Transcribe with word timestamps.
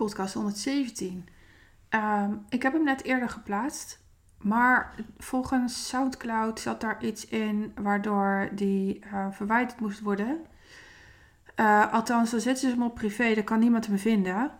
podcast 0.00 0.34
117. 0.34 1.28
Ehm, 1.88 2.32
ik 2.48 2.62
heb 2.62 2.72
hem 2.72 2.84
net 2.84 3.02
eerder 3.02 3.28
geplaatst. 3.28 3.98
Maar 4.38 4.94
volgens 5.18 5.88
SoundCloud 5.88 6.60
zat 6.60 6.80
daar 6.80 7.04
iets 7.04 7.26
in 7.26 7.72
waardoor 7.74 8.48
die 8.52 9.04
uh, 9.04 9.26
verwijderd 9.30 9.80
moest 9.80 10.00
worden. 10.00 10.40
Uh, 11.56 11.92
althans, 11.92 12.30
dan 12.30 12.40
zetten 12.40 12.68
ze 12.68 12.74
hem 12.74 12.82
op 12.82 12.94
privé, 12.94 13.34
dan 13.34 13.44
kan 13.44 13.58
niemand 13.58 13.86
hem 13.86 13.98
vinden. 13.98 14.50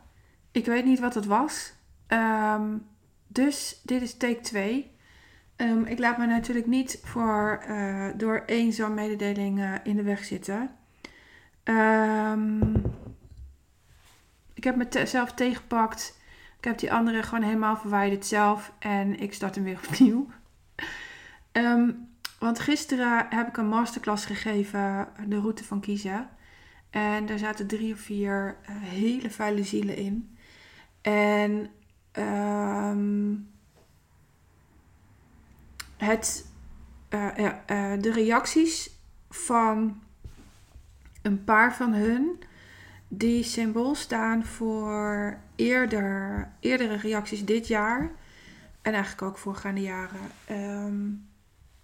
Ik 0.50 0.66
weet 0.66 0.84
niet 0.84 1.00
wat 1.00 1.14
het 1.14 1.26
was. 1.26 1.72
Um, 2.08 2.86
dus 3.26 3.80
dit 3.84 4.02
is 4.02 4.16
take 4.16 4.40
2. 4.40 4.90
Um, 5.56 5.68
ehm, 5.68 5.84
ik 5.84 5.98
laat 5.98 6.18
me 6.18 6.26
natuurlijk 6.26 6.66
niet 6.66 7.00
voor, 7.04 7.64
uh, 7.68 8.08
door 8.16 8.42
één 8.46 8.72
zo'n 8.72 8.94
mededeling 8.94 9.80
in 9.82 9.96
de 9.96 10.02
weg 10.02 10.24
zitten. 10.24 10.70
Ik 14.60 14.66
heb 14.66 14.76
mezelf 14.76 15.32
tegengepakt. 15.32 16.18
Ik 16.58 16.64
heb 16.64 16.78
die 16.78 16.92
andere 16.92 17.22
gewoon 17.22 17.44
helemaal 17.44 17.76
verwijderd 17.76 18.26
zelf. 18.26 18.72
En 18.78 19.20
ik 19.20 19.34
start 19.34 19.54
hem 19.54 19.64
weer 19.64 19.80
opnieuw. 19.88 20.28
Um, 21.52 22.08
want 22.38 22.58
gisteren 22.58 23.26
heb 23.28 23.48
ik 23.48 23.56
een 23.56 23.68
masterclass 23.68 24.26
gegeven, 24.26 25.08
de 25.26 25.40
route 25.40 25.64
van 25.64 25.80
kiezen. 25.80 26.28
En 26.90 27.26
daar 27.26 27.38
zaten 27.38 27.66
drie 27.66 27.92
of 27.92 28.00
vier 28.00 28.56
uh, 28.62 28.76
hele 28.80 29.30
vuile 29.30 29.64
zielen 29.64 29.96
in. 29.96 30.36
En 31.00 31.70
um, 32.92 33.50
het, 35.96 36.46
uh, 37.10 37.38
uh, 37.38 37.52
de 38.00 38.12
reacties 38.12 38.90
van 39.30 40.02
een 41.22 41.44
paar 41.44 41.74
van 41.74 41.92
hun 41.92 42.42
die 43.12 43.42
symbool 43.42 43.94
staan 43.94 44.44
voor 44.44 45.38
eerder, 45.56 46.48
eerdere 46.60 46.96
reacties 46.96 47.44
dit 47.44 47.68
jaar. 47.68 48.10
En 48.82 48.92
eigenlijk 48.92 49.22
ook 49.22 49.38
voorgaande 49.38 49.80
jaren. 49.80 50.20
Um, 50.50 51.28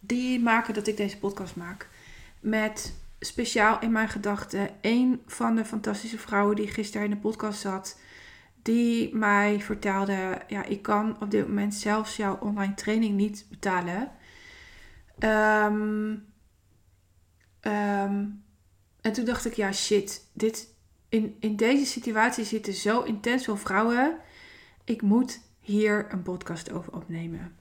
die 0.00 0.40
maken 0.40 0.74
dat 0.74 0.86
ik 0.86 0.96
deze 0.96 1.18
podcast 1.18 1.56
maak. 1.56 1.88
Met 2.40 2.94
speciaal 3.20 3.80
in 3.80 3.92
mijn 3.92 4.08
gedachten 4.08 4.70
een 4.80 5.22
van 5.26 5.56
de 5.56 5.64
fantastische 5.64 6.18
vrouwen 6.18 6.56
die 6.56 6.68
gisteren 6.68 7.04
in 7.04 7.10
de 7.10 7.16
podcast 7.16 7.60
zat. 7.60 8.00
Die 8.62 9.16
mij 9.16 9.60
vertelde: 9.60 10.38
Ja, 10.48 10.64
ik 10.64 10.82
kan 10.82 11.20
op 11.20 11.30
dit 11.30 11.46
moment 11.46 11.74
zelfs 11.74 12.16
jouw 12.16 12.38
online 12.40 12.74
training 12.74 13.14
niet 13.14 13.46
betalen. 13.50 14.10
Um, 15.18 16.26
um, 17.62 18.44
en 19.00 19.12
toen 19.12 19.24
dacht 19.24 19.46
ik: 19.46 19.52
Ja, 19.52 19.72
shit. 19.72 20.30
Dit, 20.32 20.74
in, 21.08 21.36
in 21.40 21.56
deze 21.56 21.86
situatie 21.86 22.44
zitten 22.44 22.72
zo 22.72 23.02
intens 23.02 23.44
veel 23.44 23.56
vrouwen. 23.56 24.16
Ik 24.84 25.02
moet 25.02 25.40
hier 25.60 26.06
een 26.12 26.22
podcast 26.22 26.72
over 26.72 26.92
opnemen. 26.92 27.56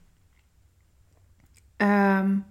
Um, 1.77 2.45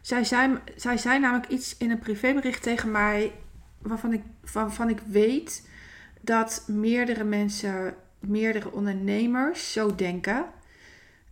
zij, 0.00 0.24
zei, 0.24 0.58
zij 0.96 1.18
namelijk 1.18 1.48
iets 1.48 1.76
in 1.76 1.90
een 1.90 1.98
privébericht 1.98 2.62
tegen 2.62 2.90
mij 2.90 3.32
waarvan 3.78 4.12
ik, 4.12 4.22
ik 4.88 5.00
weet 5.06 5.68
dat 6.20 6.64
meerdere 6.66 7.24
mensen, 7.24 7.94
meerdere 8.18 8.72
ondernemers 8.72 9.72
zo 9.72 9.94
denken. 9.94 10.46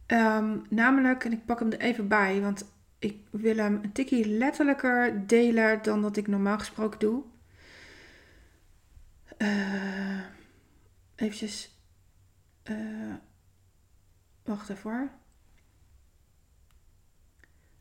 Um, 0.06 0.62
namelijk, 0.68 1.24
en 1.24 1.32
ik 1.32 1.44
pak 1.44 1.58
hem 1.58 1.72
er 1.72 1.80
even 1.80 2.08
bij, 2.08 2.40
want 2.40 2.64
ik 2.98 3.16
wil 3.30 3.56
hem 3.56 3.80
een 3.82 3.92
tikje 3.92 4.28
letterlijker 4.28 5.26
delen 5.26 5.82
dan 5.82 6.02
dat 6.02 6.16
ik 6.16 6.26
normaal 6.26 6.58
gesproken 6.58 6.98
doe. 6.98 7.22
Uh, 9.38 10.20
eventjes. 11.14 11.78
Uh, 12.70 13.14
wacht 14.44 14.68
even 14.68 14.90
hoor. 14.90 15.10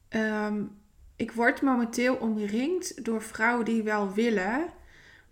Um, 0.09 0.77
ik 1.15 1.31
word 1.31 1.61
momenteel 1.61 2.15
omringd 2.15 3.05
door 3.05 3.21
vrouwen 3.21 3.65
die 3.65 3.83
wel 3.83 4.13
willen, 4.13 4.69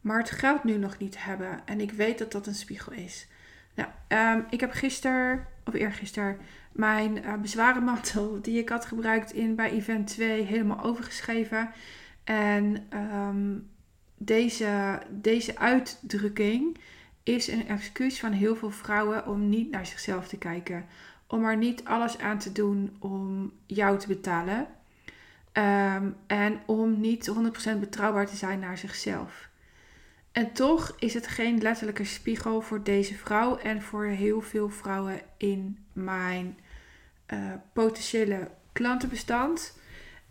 maar 0.01 0.17
het 0.17 0.31
geld 0.31 0.63
nu 0.63 0.77
nog 0.77 0.97
niet 0.97 1.23
hebben. 1.23 1.61
En 1.65 1.81
ik 1.81 1.91
weet 1.91 2.17
dat 2.17 2.31
dat 2.31 2.47
een 2.47 2.55
spiegel 2.55 2.91
is. 2.91 3.27
Nou, 3.75 3.89
um, 4.37 4.45
ik 4.49 4.59
heb 4.59 4.71
gisteren, 4.71 5.47
of 5.65 5.73
eergisteren, 5.73 6.37
mijn 6.71 7.17
uh, 7.17 7.33
bezwarenmantel 7.33 8.37
die 8.41 8.59
ik 8.59 8.69
had 8.69 8.85
gebruikt 8.85 9.33
in, 9.33 9.55
bij 9.55 9.71
event 9.71 10.07
2 10.07 10.43
helemaal 10.43 10.83
overgeschreven. 10.83 11.71
En 12.23 12.87
um, 12.93 13.69
deze, 14.17 14.99
deze 15.09 15.57
uitdrukking 15.57 16.77
is 17.23 17.47
een 17.47 17.67
excuus 17.67 18.19
van 18.19 18.31
heel 18.31 18.55
veel 18.55 18.71
vrouwen 18.71 19.27
om 19.27 19.49
niet 19.49 19.71
naar 19.71 19.85
zichzelf 19.85 20.27
te 20.27 20.37
kijken. 20.37 20.85
Om 21.27 21.45
er 21.45 21.57
niet 21.57 21.85
alles 21.85 22.17
aan 22.17 22.39
te 22.39 22.51
doen 22.51 22.95
om 22.99 23.51
jou 23.65 23.99
te 23.99 24.07
betalen. 24.07 24.67
Um, 25.53 26.15
en 26.27 26.59
om 26.65 26.99
niet 26.99 27.31
100% 27.75 27.79
betrouwbaar 27.79 28.27
te 28.27 28.35
zijn 28.35 28.59
naar 28.59 28.77
zichzelf. 28.77 29.49
En 30.31 30.51
toch 30.51 30.95
is 30.99 31.13
het 31.13 31.27
geen 31.27 31.61
letterlijke 31.61 32.05
spiegel 32.05 32.61
voor 32.61 32.83
deze 32.83 33.15
vrouw 33.15 33.57
en 33.57 33.81
voor 33.81 34.05
heel 34.05 34.41
veel 34.41 34.69
vrouwen 34.69 35.21
in 35.37 35.77
mijn 35.93 36.59
uh, 37.33 37.51
potentiële 37.73 38.49
klantenbestand. 38.71 39.77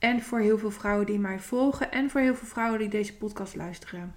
En 0.04 0.22
voor 0.22 0.38
heel 0.38 0.58
veel 0.58 0.70
vrouwen 0.70 1.06
die 1.06 1.18
mij 1.18 1.38
volgen 1.38 1.92
en 1.92 2.10
voor 2.10 2.20
heel 2.20 2.34
veel 2.34 2.46
vrouwen 2.46 2.78
die 2.78 2.88
deze 2.88 3.16
podcast 3.16 3.56
luisteren. 3.56 4.14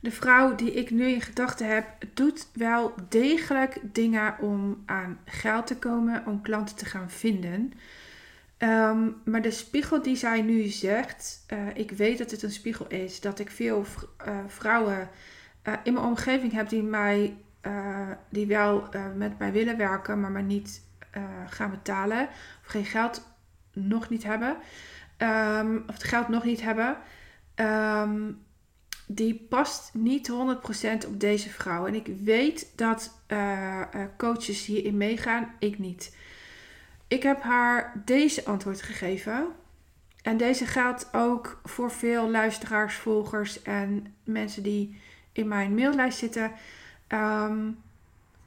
De 0.00 0.10
vrouw 0.10 0.54
die 0.54 0.72
ik 0.72 0.90
nu 0.90 1.08
in 1.08 1.20
gedachten 1.20 1.68
heb, 1.68 1.86
doet 2.14 2.48
wel 2.52 2.94
degelijk 3.08 3.80
dingen 3.82 4.38
om 4.38 4.82
aan 4.86 5.18
geld 5.24 5.66
te 5.66 5.76
komen, 5.76 6.26
om 6.26 6.42
klanten 6.42 6.76
te 6.76 6.84
gaan 6.84 7.10
vinden. 7.10 7.72
Um, 8.58 9.16
maar 9.24 9.42
de 9.42 9.50
spiegel 9.50 10.02
die 10.02 10.16
zij 10.16 10.42
nu 10.42 10.62
zegt, 10.62 11.44
uh, 11.52 11.58
ik 11.74 11.90
weet 11.90 12.18
dat 12.18 12.30
het 12.30 12.42
een 12.42 12.50
spiegel 12.50 12.86
is, 12.86 13.20
dat 13.20 13.38
ik 13.38 13.50
veel 13.50 13.84
uh, 14.26 14.38
vrouwen 14.46 15.08
uh, 15.64 15.74
in 15.82 15.92
mijn 15.92 16.06
omgeving 16.06 16.52
heb 16.52 16.68
die 16.68 16.82
mij, 16.82 17.36
die 18.28 18.46
wel 18.46 18.88
met 19.16 19.38
mij 19.38 19.52
willen 19.52 19.76
werken, 19.76 20.20
maar 20.20 20.30
maar 20.30 20.42
niet 20.42 20.86
gaan 21.46 21.70
betalen 21.70 22.28
of 22.62 22.66
geen 22.66 22.84
geld 22.84 23.36
nog 23.86 24.08
niet 24.08 24.24
hebben, 24.24 24.56
um, 25.18 25.84
of 25.86 25.94
het 25.94 26.04
geld 26.04 26.28
nog 26.28 26.44
niet 26.44 26.60
hebben, 26.60 26.96
um, 27.54 28.38
die 29.06 29.46
past 29.48 29.90
niet 29.94 30.30
100% 30.30 31.06
op 31.06 31.20
deze 31.20 31.50
vrouw. 31.50 31.86
En 31.86 31.94
ik 31.94 32.06
weet 32.22 32.72
dat 32.76 33.20
uh, 33.28 33.82
coaches 34.16 34.66
hierin 34.66 34.96
meegaan, 34.96 35.54
ik 35.58 35.78
niet. 35.78 36.16
Ik 37.08 37.22
heb 37.22 37.42
haar 37.42 38.02
deze 38.04 38.44
antwoord 38.44 38.82
gegeven. 38.82 39.46
En 40.22 40.36
deze 40.36 40.66
geldt 40.66 41.08
ook 41.12 41.60
voor 41.64 41.90
veel 41.90 42.30
luisteraars, 42.30 42.94
volgers 42.94 43.62
en 43.62 44.14
mensen 44.24 44.62
die 44.62 45.00
in 45.32 45.48
mijn 45.48 45.74
maillijst 45.74 46.18
zitten. 46.18 46.52
Um, 47.08 47.78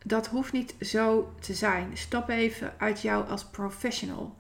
dat 0.04 0.28
hoeft 0.28 0.52
niet 0.52 0.76
zo 0.80 1.34
te 1.40 1.54
zijn. 1.54 1.98
Stap 1.98 2.30
even 2.30 2.74
uit 2.78 3.02
jou 3.02 3.28
als 3.28 3.46
professional 3.46 4.36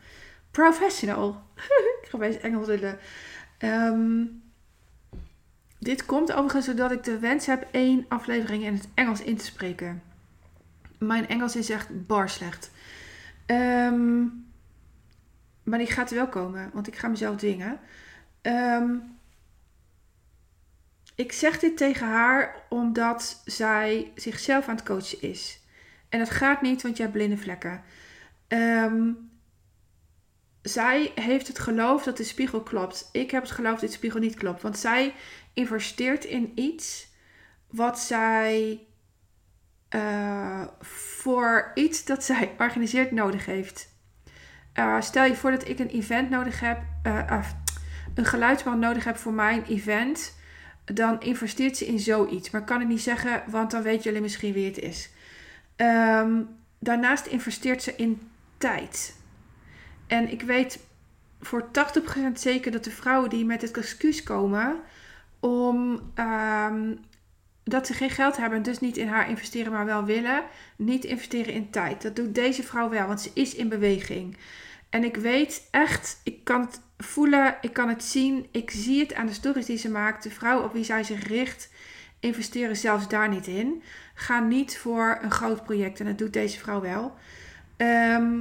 professional. 0.52 1.44
ik 2.02 2.08
ga 2.10 2.18
bij 2.18 2.42
Engels 2.42 2.68
willen. 2.68 3.00
Um, 3.60 4.42
dit 5.80 6.06
komt 6.06 6.32
overigens 6.32 6.66
zodat 6.66 6.92
ik 6.92 7.04
de 7.04 7.20
wens 7.20 7.46
heb 7.46 7.68
één 7.72 8.06
aflevering 8.08 8.64
in 8.64 8.74
het 8.74 8.88
Engels 8.94 9.22
in 9.22 9.38
te 9.38 9.46
spreken. 9.46 10.04
Mijn 10.98 11.28
Engels 11.28 11.56
is 11.56 11.70
echt 11.70 12.08
bar 12.08 12.30
slecht. 12.30 12.72
Um, 13.46 14.46
maar 15.64 15.80
die 15.80 15.88
gaat 15.88 16.12
wel 16.12 16.28
komen, 16.28 16.70
want 16.74 16.88
ik 16.88 16.96
ga 16.96 17.08
mezelf 17.08 17.36
dwingen. 17.36 17.80
Um, 18.42 19.20
ik 21.16 21.32
zeg 21.32 21.60
dit 21.60 21.78
tegen 21.78 22.08
haar 22.08 22.56
omdat 22.70 23.42
zij 23.46 24.12
zichzelf 24.16 24.68
aan 24.68 24.76
het 24.76 24.86
coachen 24.86 25.22
is. 25.22 25.60
En 26.10 26.20
dat 26.20 26.30
gaat 26.30 26.62
niet, 26.62 26.82
want 26.82 26.98
je 26.98 27.04
hebt 27.04 27.16
blinde 27.16 27.38
vlekken. 27.38 27.84
Um, 28.48 29.31
zij 30.62 31.12
heeft 31.16 31.48
het 31.48 31.60
geloof 31.60 32.04
dat 32.04 32.18
de 32.18 32.24
spiegel 32.24 32.62
klopt. 32.62 33.10
Ik 33.12 33.32
heb 33.32 33.42
het 33.42 33.52
geloof 33.52 33.80
dat 33.80 33.90
de 33.90 33.96
spiegel 33.96 34.20
niet 34.20 34.36
klopt. 34.36 34.62
Want 34.62 34.78
zij 34.78 35.14
investeert 35.54 36.26
in 36.26 36.52
iets 36.56 37.08
wat 37.68 38.00
zij 38.00 38.80
uh, 39.96 40.64
voor 40.80 41.72
iets 41.74 42.06
dat 42.06 42.24
zij 42.24 42.56
organiseert 42.58 43.12
nodig 43.12 43.46
heeft. 43.46 43.90
Uh, 44.74 45.02
stel 45.02 45.26
je 45.26 45.36
voor 45.36 45.52
dat 45.52 45.68
ik 45.68 45.80
een 45.80 45.90
event 45.90 46.30
nodig 46.30 46.60
heb, 46.60 46.82
uh, 47.08 47.44
een 48.16 48.26
geluidsman 48.26 48.80
nodig 48.80 49.04
heb 49.04 49.18
voor 49.18 49.34
mijn 49.34 49.64
event. 49.64 50.40
Dan 50.86 51.22
investeert 51.22 51.78
ze 51.78 51.86
in 51.86 52.00
zoiets. 52.00 52.50
Maar 52.50 52.62
ik 52.62 52.68
kan 52.68 52.80
het 52.80 52.88
niet 52.88 53.02
zeggen, 53.02 53.44
want 53.48 53.72
dan 53.72 53.82
weten 53.82 54.04
jullie 54.04 54.22
misschien 54.22 54.54
wie 54.54 54.66
het 54.66 54.80
is. 54.80 55.10
Um, 55.76 56.50
daarnaast 56.80 57.26
investeert 57.26 57.84
ze 57.84 57.96
in 57.96 58.30
tijd. 58.58 59.16
En 60.12 60.32
ik 60.32 60.42
weet 60.42 60.80
voor 61.42 61.68
80% 61.68 61.72
zeker 62.34 62.72
dat 62.72 62.84
de 62.84 62.92
vrouwen 62.92 63.30
die 63.30 63.46
met 63.46 63.62
het 63.62 63.78
excuus 63.78 64.24
komen 64.24 64.80
om 65.40 66.12
um, 66.16 67.00
dat 67.64 67.88
ze 67.88 67.94
geen 67.94 68.10
geld 68.10 68.38
hebben 68.38 68.58
en 68.58 68.64
dus 68.64 68.80
niet 68.80 68.98
in 68.98 69.08
haar 69.08 69.30
investeren, 69.30 69.72
maar 69.72 69.86
wel 69.86 70.04
willen. 70.04 70.44
Niet 70.76 71.04
investeren 71.04 71.54
in 71.54 71.70
tijd. 71.70 72.02
Dat 72.02 72.16
doet 72.16 72.36
deze 72.36 72.64
vrouw 72.64 72.90
wel, 72.90 73.08
want 73.08 73.22
ze 73.22 73.32
is 73.34 73.56
in 73.56 73.70
beweging. 73.70 74.38
En 74.90 75.04
ik 75.04 75.16
weet 75.16 75.68
echt, 75.72 76.20
ik 76.24 76.44
kan 76.44 76.62
het 76.62 76.82
voelen, 76.98 77.58
ik 77.62 77.74
kan 77.74 77.90
het 77.90 78.04
zien. 78.04 78.48
Ik 78.52 78.72
zie 78.72 79.00
het 79.00 79.14
aan 79.14 79.26
de 79.26 79.34
stories 79.34 79.66
die 79.66 79.78
ze 79.78 79.90
maakt. 79.90 80.24
De 80.24 80.32
vrouw 80.32 80.64
op 80.64 80.74
wie 80.74 80.84
zij 80.84 81.04
zich 81.04 81.28
richt, 81.28 81.70
investeren 82.20 82.78
zelfs 82.78 83.08
daar 83.08 83.30
niet 83.30 83.48
in. 83.48 83.84
Ga 84.14 84.40
niet 84.40 84.78
voor 84.78 85.20
een 85.22 85.32
groot 85.32 85.64
project 85.64 86.00
en 86.00 86.06
dat 86.06 86.18
doet 86.18 86.34
deze 86.34 86.60
vrouw 86.60 86.82
wel. 86.82 87.14
Ehm, 87.78 88.40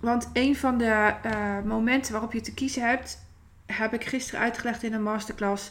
want 0.00 0.30
een 0.32 0.56
van 0.56 0.78
de 0.78 1.14
uh, 1.26 1.60
momenten 1.64 2.12
waarop 2.12 2.32
je 2.32 2.40
te 2.40 2.54
kiezen 2.54 2.88
hebt, 2.88 3.24
heb 3.66 3.92
ik 3.92 4.04
gisteren 4.04 4.40
uitgelegd 4.40 4.82
in 4.82 4.92
een 4.92 5.02
masterclass, 5.02 5.70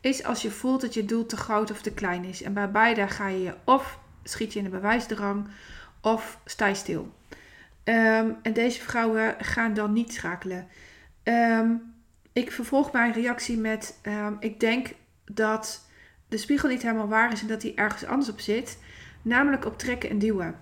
is 0.00 0.24
als 0.24 0.42
je 0.42 0.50
voelt 0.50 0.80
dat 0.80 0.94
je 0.94 1.04
doel 1.04 1.26
te 1.26 1.36
groot 1.36 1.70
of 1.70 1.82
te 1.82 1.92
klein 1.92 2.24
is. 2.24 2.42
En 2.42 2.52
bij 2.52 2.70
beide 2.70 3.08
ga 3.08 3.28
je 3.28 3.54
of 3.64 3.98
schiet 4.22 4.52
je 4.52 4.58
in 4.58 4.64
de 4.64 4.70
bewijsdrang 4.70 5.48
of 6.00 6.38
sta 6.44 6.66
je 6.66 6.74
stil. 6.74 7.14
Ehm, 7.84 8.30
en 8.42 8.52
deze 8.52 8.80
vrouwen 8.80 9.34
gaan 9.38 9.74
dan 9.74 9.92
niet 9.92 10.12
schakelen. 10.12 10.68
Ehm, 11.22 11.70
ik 12.32 12.52
vervolg 12.52 12.92
mijn 12.92 13.12
reactie 13.12 13.58
met: 13.58 14.00
Ik 14.40 14.60
denk 14.60 14.94
dat 15.24 15.88
de 16.28 16.36
spiegel 16.36 16.68
niet 16.68 16.82
helemaal 16.82 17.08
waar 17.08 17.32
is 17.32 17.40
en 17.40 17.46
dat 17.46 17.62
hij 17.62 17.72
ergens 17.74 18.04
anders 18.04 18.30
op 18.30 18.40
zit, 18.40 18.78
namelijk 19.22 19.64
op 19.64 19.78
trekken 19.78 20.10
en 20.10 20.18
duwen. 20.18 20.58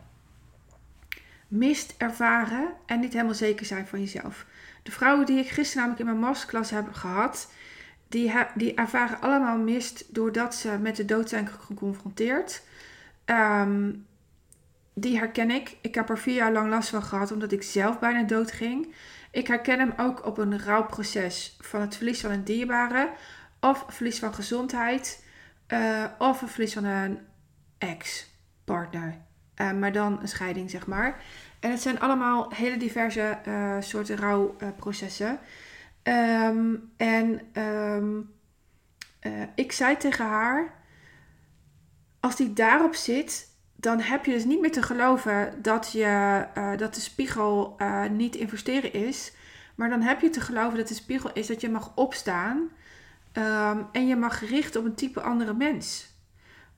Mist 1.55 1.95
ervaren 1.99 2.73
en 2.87 3.01
niet 3.01 3.13
helemaal 3.13 3.35
zeker 3.35 3.67
zijn 3.67 3.87
van 3.87 4.01
jezelf. 4.01 4.47
De 4.83 4.91
vrouwen 4.91 5.27
die 5.27 5.39
ik 5.39 5.49
gisteren 5.49 5.77
namelijk 5.77 6.01
in 6.01 6.07
mijn 6.07 6.29
masterclass 6.29 6.71
heb 6.71 6.93
gehad, 6.93 7.53
die, 8.09 8.33
die 8.55 8.75
ervaren 8.75 9.21
allemaal 9.21 9.59
mist 9.59 10.15
doordat 10.15 10.55
ze 10.55 10.79
met 10.81 10.97
de 10.97 11.05
dood 11.05 11.29
zijn 11.29 11.49
geconfronteerd. 11.49 12.63
Ehm, 13.25 13.93
die 14.95 15.19
herken 15.19 15.51
ik. 15.51 15.77
Ik 15.81 15.95
heb 15.95 16.09
er 16.09 16.19
vier 16.19 16.35
jaar 16.35 16.53
lang 16.53 16.71
last 16.71 16.89
van 16.89 17.03
gehad 17.03 17.33
omdat 17.33 17.53
ik 17.53 17.63
zelf 17.63 17.99
bijna 17.99 18.23
dood 18.23 18.53
ging. 18.53 18.95
Ik 19.31 19.47
herken 19.47 19.79
hem 19.79 19.93
ook 19.97 20.27
op 20.27 20.39
een 20.39 20.63
rouwproces 20.63 21.57
van 21.61 21.81
het 21.81 21.97
verlies 21.97 22.21
van 22.21 22.31
een 22.31 22.45
dierbare 22.45 23.11
of 23.61 23.85
verlies 23.89 24.19
van 24.19 24.35
gezondheid 24.35 25.25
uh, 25.69 26.05
of 26.19 26.43
een 26.43 26.49
verlies 26.49 26.73
van 26.73 26.85
een 26.85 27.19
ex-partner. 27.79 29.21
Uh, 29.63 29.73
maar 29.73 29.93
dan 29.93 30.19
een 30.21 30.29
scheiding, 30.29 30.71
zeg 30.71 30.87
maar. 30.87 31.23
En 31.61 31.71
het 31.71 31.81
zijn 31.81 32.01
allemaal 32.01 32.53
hele 32.55 32.77
diverse 32.77 33.39
uh, 33.49 33.77
soorten 33.81 34.17
rouwprocessen. 34.17 35.39
Um, 36.03 36.91
en 36.97 37.41
um, 37.63 38.31
ik 39.55 39.73
zei 39.73 39.97
tegen 39.97 40.27
haar: 40.27 40.75
Als 42.21 42.37
die 42.37 42.53
daarop 42.53 42.95
zit, 42.95 43.49
dan 43.77 44.01
heb 44.01 44.25
je 44.25 44.33
dus 44.33 44.45
niet 44.45 44.61
meer 44.61 44.73
te 44.73 44.83
geloven 44.83 45.63
dat, 45.63 45.93
je, 45.93 46.47
dat 46.77 46.95
de 46.95 47.01
spiegel 47.01 47.77
niet 48.11 48.37
investeren 48.37 48.93
is. 48.93 49.33
Maar 49.75 49.89
dan 49.89 50.01
heb 50.01 50.21
je 50.21 50.31
te 50.31 50.41
geloven 50.41 50.79
dat 50.79 50.89
de 50.89 50.95
spiegel 50.95 51.31
is 51.33 51.47
dat 51.47 51.61
je 51.61 51.71
mag 51.71 51.93
opstaan 51.95 52.71
Um, 53.39 53.87
en 53.93 54.07
je 54.07 54.17
mag 54.17 54.49
richten 54.49 54.81
op 54.81 54.87
een 54.87 54.95
type 54.95 55.21
andere 55.21 55.55
mens. 55.55 56.12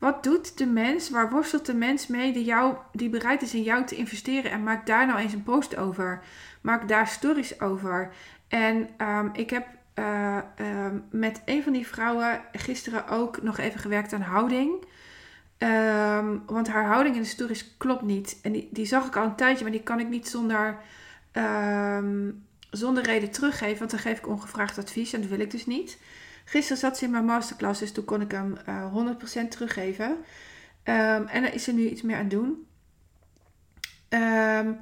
Wat 0.05 0.23
doet 0.23 0.59
de 0.59 0.67
mens, 0.67 1.11
waar 1.11 1.31
worstelt 1.31 1.67
de 1.67 1.75
mens 1.75 2.07
mee 2.07 2.33
die, 2.33 2.45
jou, 2.45 2.77
die 2.93 3.09
bereid 3.09 3.43
is 3.43 3.55
in 3.55 3.63
jou 3.63 3.85
te 3.87 3.97
investeren? 3.97 4.51
En 4.51 4.63
maak 4.63 4.87
daar 4.87 5.07
nou 5.07 5.19
eens 5.19 5.33
een 5.33 5.43
post 5.43 5.77
over. 5.77 6.23
Maak 6.61 6.89
daar 6.89 7.07
stories 7.09 7.61
over. 7.61 8.13
En 8.49 8.89
um, 8.99 9.31
ik 9.33 9.51
heb 9.51 9.67
uh, 9.95 10.39
um, 10.61 11.05
met 11.11 11.43
een 11.45 11.63
van 11.63 11.73
die 11.73 11.87
vrouwen 11.87 12.41
gisteren 12.53 13.09
ook 13.09 13.43
nog 13.43 13.59
even 13.59 13.81
gewerkt 13.81 14.13
aan 14.13 14.21
houding. 14.21 14.85
want 16.47 16.69
haar 16.69 16.87
houding 16.87 17.15
in 17.15 17.23
de 17.23 17.29
stories 17.29 17.77
klopt 17.77 18.03
niet. 18.03 18.39
En 18.43 18.53
die, 18.53 18.69
die 18.73 18.87
zag 18.87 19.07
ik 19.07 19.17
al 19.17 19.25
een 19.25 19.37
tijdje, 19.37 19.63
maar 19.63 19.73
die 19.73 19.83
kan 19.83 20.01
ik 20.01 20.09
niet 20.09 20.29
zonder, 20.29 20.79
zonder 22.71 23.03
reden 23.03 23.31
teruggeven. 23.31 23.79
Want 23.79 23.91
dan 23.91 24.01
geef 24.01 24.19
ik 24.19 24.29
ongevraagd 24.29 24.79
advies 24.79 25.13
en 25.13 25.21
dat 25.21 25.31
wil 25.31 25.41
ik 25.41 25.51
dus 25.51 25.67
niet. 25.67 25.99
Gisteren 26.45 26.79
zat 26.79 26.99
ze 26.99 27.05
in 27.05 27.11
mijn 27.11 27.25
masterclass, 27.25 27.81
dus 27.81 27.93
toen 27.93 28.05
kon 28.05 28.21
ik 28.21 28.31
hem 28.31 28.57
uh, 28.69 28.83
eh, 28.83 29.47
100% 29.47 29.49
teruggeven. 29.49 30.11
Um, 30.11 31.27
en 31.27 31.43
daar 31.43 31.55
is 31.55 31.67
er 31.67 31.75
nu 31.75 31.89
iets 31.89 32.03
meer 32.03 32.17
aan 32.17 32.29
doen. 32.29 32.67
Um, 34.09 34.81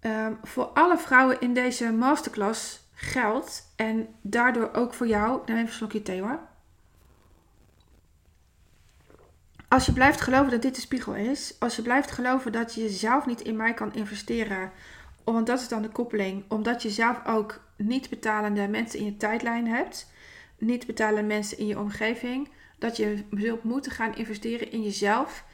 um, 0.00 0.38
voor 0.42 0.64
alle 0.64 0.98
vrouwen 0.98 1.40
in 1.40 1.54
deze 1.54 1.92
masterclass 1.92 2.80
geldt, 2.94 3.72
en 3.76 4.08
daardoor 4.20 4.70
ook 4.72 4.94
voor 4.94 5.06
jou, 5.06 5.42
neem 5.46 5.56
even 5.56 5.68
een 5.68 5.72
slokje 5.72 6.02
thee 6.02 6.20
hoor. 6.20 6.38
Als 9.68 9.86
je 9.86 9.92
blijft 9.92 10.20
geloven 10.20 10.50
dat 10.50 10.62
dit 10.62 10.74
de 10.74 10.80
spiegel 10.80 11.14
is, 11.14 11.56
als 11.58 11.76
je 11.76 11.82
blijft 11.82 12.10
geloven 12.10 12.52
dat 12.52 12.74
je 12.74 12.88
zelf 12.88 13.26
niet 13.26 13.40
in 13.40 13.56
mij 13.56 13.74
kan 13.74 13.94
investeren, 13.94 14.70
want 15.24 15.46
dat 15.46 15.60
is 15.60 15.68
dan 15.68 15.82
de 15.82 15.88
koppeling, 15.88 16.44
omdat 16.48 16.82
je 16.82 16.90
zelf 16.90 17.26
ook 17.26 17.60
niet 17.76 18.10
betalende 18.10 18.68
mensen 18.68 18.98
in 18.98 19.04
je 19.04 19.16
tijdlijn 19.16 19.66
hebt, 19.66 20.11
niet 20.62 20.86
betalen 20.86 21.26
mensen 21.26 21.58
in 21.58 21.66
je 21.66 21.78
omgeving, 21.78 22.48
dat 22.78 22.96
je 22.96 23.24
zult 23.30 23.64
moeten 23.64 23.92
gaan 23.92 24.14
investeren 24.14 24.72
in 24.72 24.82
jezelf 24.82 25.44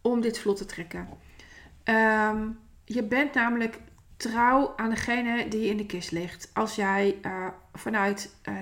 om 0.00 0.20
dit 0.20 0.38
vlot 0.38 0.56
te 0.56 0.64
trekken. 0.64 1.08
Ehm, 1.84 2.48
je 2.84 3.02
bent 3.02 3.34
namelijk 3.34 3.78
trouw 4.16 4.72
aan 4.76 4.90
degene 4.90 5.48
die 5.48 5.70
in 5.70 5.76
de 5.76 5.86
kist 5.86 6.10
ligt. 6.10 6.50
Als 6.52 6.74
jij 6.74 7.18
uh, 7.22 7.46
vanuit 7.72 8.34
uh, 8.48 8.54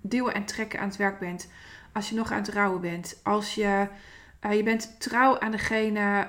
duwen 0.00 0.34
en 0.34 0.44
trekken 0.44 0.80
aan 0.80 0.88
het 0.88 0.96
werk 0.96 1.18
bent, 1.18 1.48
als 1.92 2.08
je 2.08 2.14
nog 2.14 2.32
aan 2.32 2.38
het 2.38 2.48
rouwen 2.48 2.80
bent, 2.80 3.20
als 3.22 3.54
je, 3.54 3.88
uh, 4.40 4.52
je 4.52 4.62
bent 4.62 5.00
trouw 5.00 5.38
aan 5.38 5.50
degene 5.50 6.26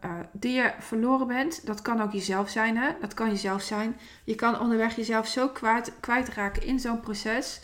eh, 0.00 0.10
die 0.32 0.52
je 0.52 0.72
verloren 0.78 1.26
bent. 1.26 1.66
Dat 1.66 1.82
kan 1.82 2.00
ook 2.00 2.12
jezelf 2.12 2.48
zijn, 2.48 2.76
hè? 2.76 2.88
Dat 3.00 3.14
kan 3.14 3.30
jezelf 3.30 3.62
zijn. 3.62 3.96
Je 4.24 4.34
kan 4.34 4.60
onderweg 4.60 4.96
jezelf 4.96 5.26
zo 5.26 5.48
kwijt, 5.48 5.92
kwijtraken 6.00 6.62
in 6.62 6.80
zo'n 6.80 7.00
proces 7.00 7.60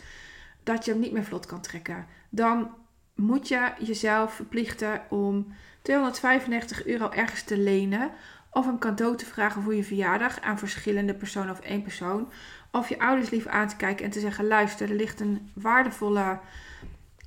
dat 0.63 0.85
je 0.85 0.91
hem 0.91 0.99
niet 0.99 1.11
meer 1.11 1.23
vlot 1.23 1.45
kan 1.45 1.61
trekken. 1.61 2.05
Dan 2.29 2.69
moet 3.15 3.47
je 3.47 3.71
jezelf 3.79 4.33
verplichten 4.33 5.01
om 5.09 5.53
295 5.81 6.85
euro 6.85 7.09
ergens 7.09 7.43
te 7.43 7.57
lenen. 7.57 8.11
Of 8.51 8.67
een 8.67 8.79
cadeau 8.79 9.17
te 9.17 9.25
vragen 9.25 9.61
voor 9.61 9.75
je 9.75 9.83
verjaardag 9.83 10.41
aan 10.41 10.59
verschillende 10.59 11.13
personen 11.13 11.51
of 11.51 11.59
één 11.59 11.81
persoon. 11.81 12.29
Of 12.71 12.89
je 12.89 12.99
ouders 12.99 13.29
lief 13.29 13.45
aan 13.45 13.67
te 13.67 13.75
kijken 13.75 14.05
en 14.05 14.11
te 14.11 14.19
zeggen: 14.19 14.47
luister, 14.47 14.89
er 14.89 14.95
ligt 14.95 15.19
een 15.19 15.51
waardevolle 15.53 16.39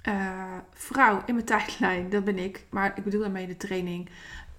uh, 0.09 0.57
vrouw 0.73 1.23
in 1.27 1.35
mijn 1.35 1.47
tijdlijn. 1.57 2.11
Dat 2.11 2.25
ben 2.25 2.39
ik. 2.39 2.65
Maar 2.71 2.93
ik 2.95 3.05
bedoel 3.05 3.21
daarmee 3.21 3.47
de 3.47 3.57
training. 3.57 4.09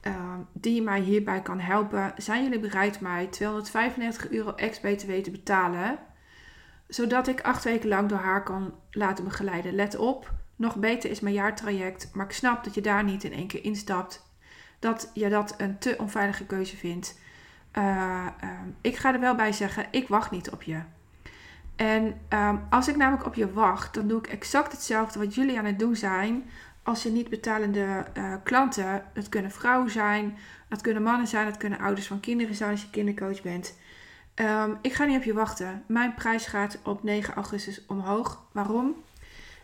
Uh, 0.04 0.34
die 0.54 0.82
mij 0.82 1.00
hierbij 1.00 1.42
kan 1.42 1.60
helpen. 1.60 2.13
Zijn 2.18 2.44
jullie 2.44 2.60
bereid 2.60 3.00
mij 3.00 3.28
295 3.28 4.30
euro 4.30 4.56
ex-BTW 4.56 5.12
te 5.12 5.32
betalen? 5.32 6.00
Zodat 6.88 7.27
ik 7.27 7.41
acht 7.41 7.63
weken 7.63 7.89
lang 7.89 8.10
door 8.10 8.17
haar 8.17 8.44
kan 8.44 8.74
laten 8.91 9.24
begeleiden. 9.24 9.75
Let 9.75 9.98
op, 9.98 10.32
nog 10.56 10.75
beter 10.75 11.10
is 11.10 11.20
mijn 11.20 11.36
jaartraject, 11.36 12.10
maar 12.13 12.25
ik 12.25 12.32
snap 12.32 12.63
dat 12.63 12.74
je 12.74 12.82
daar 12.82 13.03
niet 13.03 13.24
in 13.24 13.34
één 13.34 13.48
keer 13.48 13.63
instapt. 13.63 14.25
Dat 14.79 15.12
je 15.13 15.29
dat 15.29 15.53
een 15.58 15.79
te 15.79 15.96
onveilige 15.98 16.46
keuze 16.46 16.77
vindt. 16.77 17.20
Uh, 17.74 18.27
ik 18.82 18.96
ga 18.96 19.13
er 19.13 19.20
wel 19.20 19.36
bij 19.36 19.51
zeggen, 19.51 19.88
ik 19.91 20.08
wacht 20.08 20.32
niet 20.32 20.50
op 20.50 20.63
je. 20.63 20.79
En 21.75 22.20
um, 22.29 22.62
als 22.70 22.88
ik 22.88 22.96
namelijk 22.96 23.25
op 23.25 23.36
je 23.36 23.53
wacht, 23.53 23.94
dan 23.94 24.08
doe 24.08 24.20
ik 24.20 24.27
exact 24.27 24.72
hetzelfde 24.72 25.20
wat 25.20 25.36
jullie 25.36 25.58
aan 25.58 25.65
het 25.65 25.79
doen 25.79 25.96
zijn. 25.96 26.50
Als 26.84 27.03
je 27.03 27.10
niet 27.10 27.29
betalende 27.29 28.06
uh, 28.17 28.34
klanten, 28.44 29.03
dat 29.13 29.29
kunnen 29.29 29.51
vrouwen 29.51 29.89
zijn, 29.89 30.38
dat 30.70 30.82
kunnen 30.82 31.03
mannen 31.03 31.27
zijn, 31.27 31.46
dat 31.46 31.58
kunnen 31.58 31.79
ouders 31.79 32.08
van 32.08 32.20
kinderen 32.20 32.56
zijn 32.56 32.72
als 32.72 32.82
je 32.82 32.89
kindercoach 32.89 33.41
bent. 33.41 33.77
Um, 34.41 34.77
ik 34.82 34.94
ga 34.94 35.06
niet 35.06 35.17
op 35.17 35.24
je 35.24 35.34
wachten. 35.34 35.84
Mijn 35.88 36.13
prijs 36.13 36.46
gaat 36.46 36.79
op 36.84 37.03
9 37.03 37.34
augustus 37.34 37.86
omhoog. 37.86 38.44
Waarom? 38.51 38.96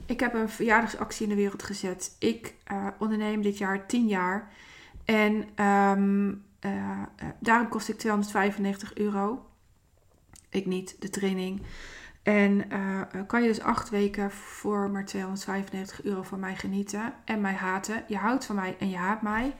Ik 0.05 0.19
heb 0.19 0.33
een 0.33 0.49
verjaardagsactie 0.49 1.23
in 1.23 1.29
de 1.29 1.35
wereld 1.35 1.63
gezet. 1.63 2.15
Ik 2.19 2.53
uh, 2.71 2.87
onderneem 2.99 3.41
dit 3.41 3.57
jaar 3.57 3.85
10 3.85 4.07
jaar. 4.07 4.51
En 5.05 5.63
um, 5.65 6.43
uh, 6.65 7.01
daarom 7.39 7.67
kost 7.67 7.89
ik 7.89 7.97
295 7.97 8.95
euro. 8.95 9.45
Ik 10.49 10.65
niet, 10.65 11.01
de 11.01 11.09
training. 11.09 11.61
En 12.23 12.67
kan 13.27 13.41
je 13.41 13.47
dus 13.47 13.61
acht 13.61 13.89
weken 13.89 14.31
voor 14.31 14.89
maar 14.89 15.05
295 15.05 16.03
euro 16.03 16.23
van 16.23 16.39
mij 16.39 16.55
genieten 16.55 17.13
en 17.25 17.41
mij 17.41 17.53
haten. 17.53 18.03
Je 18.07 18.17
houdt 18.17 18.45
van 18.45 18.55
mij 18.55 18.75
en 18.79 18.89
je 18.89 18.97
haat 18.97 19.21
mij. 19.21 19.55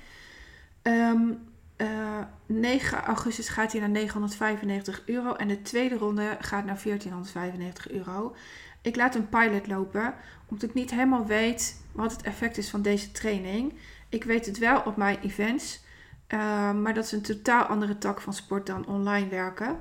Um, 0.84 1.52
uh, 1.84 2.20
eh, 2.20 2.25
9 2.46 3.04
augustus 3.04 3.50
gaat 3.50 3.72
hij 3.72 3.82
naar 3.82 3.90
995 3.90 5.02
euro. 5.06 5.34
En 5.34 5.48
de 5.48 5.62
tweede 5.62 5.96
ronde 5.96 6.38
gaat 6.40 6.66
naar 6.66 6.80
1495 6.84 7.90
euro. 7.92 8.36
Ik 8.82 8.96
laat 8.96 9.16
een 9.16 9.30
pilot 9.30 9.68
lopen, 9.68 10.13
omdat 10.48 10.70
ik 10.70 10.75
niet 10.75 10.92
helemaal 10.92 11.25
weet 11.25 11.82
wat 11.92 12.12
het 12.12 12.22
effect 12.22 12.58
is 12.58 12.70
van 12.70 12.82
deze 12.82 13.12
training. 13.12 13.74
Ik 14.10 14.24
weet 14.24 14.46
het 14.46 14.58
wel 14.58 14.82
op 14.86 14.98
mijn 14.98 15.20
events, 15.20 15.84
uh, 16.28 16.40
maar 16.74 16.94
dat 16.94 17.06
is 17.06 17.12
een 17.12 17.22
totaal 17.22 17.63
andere 17.63 17.98
tak 17.98 18.22
van 18.22 18.34
sport 18.34 18.66
dan 18.66 18.88
online 18.88 19.28
werken. 19.28 19.78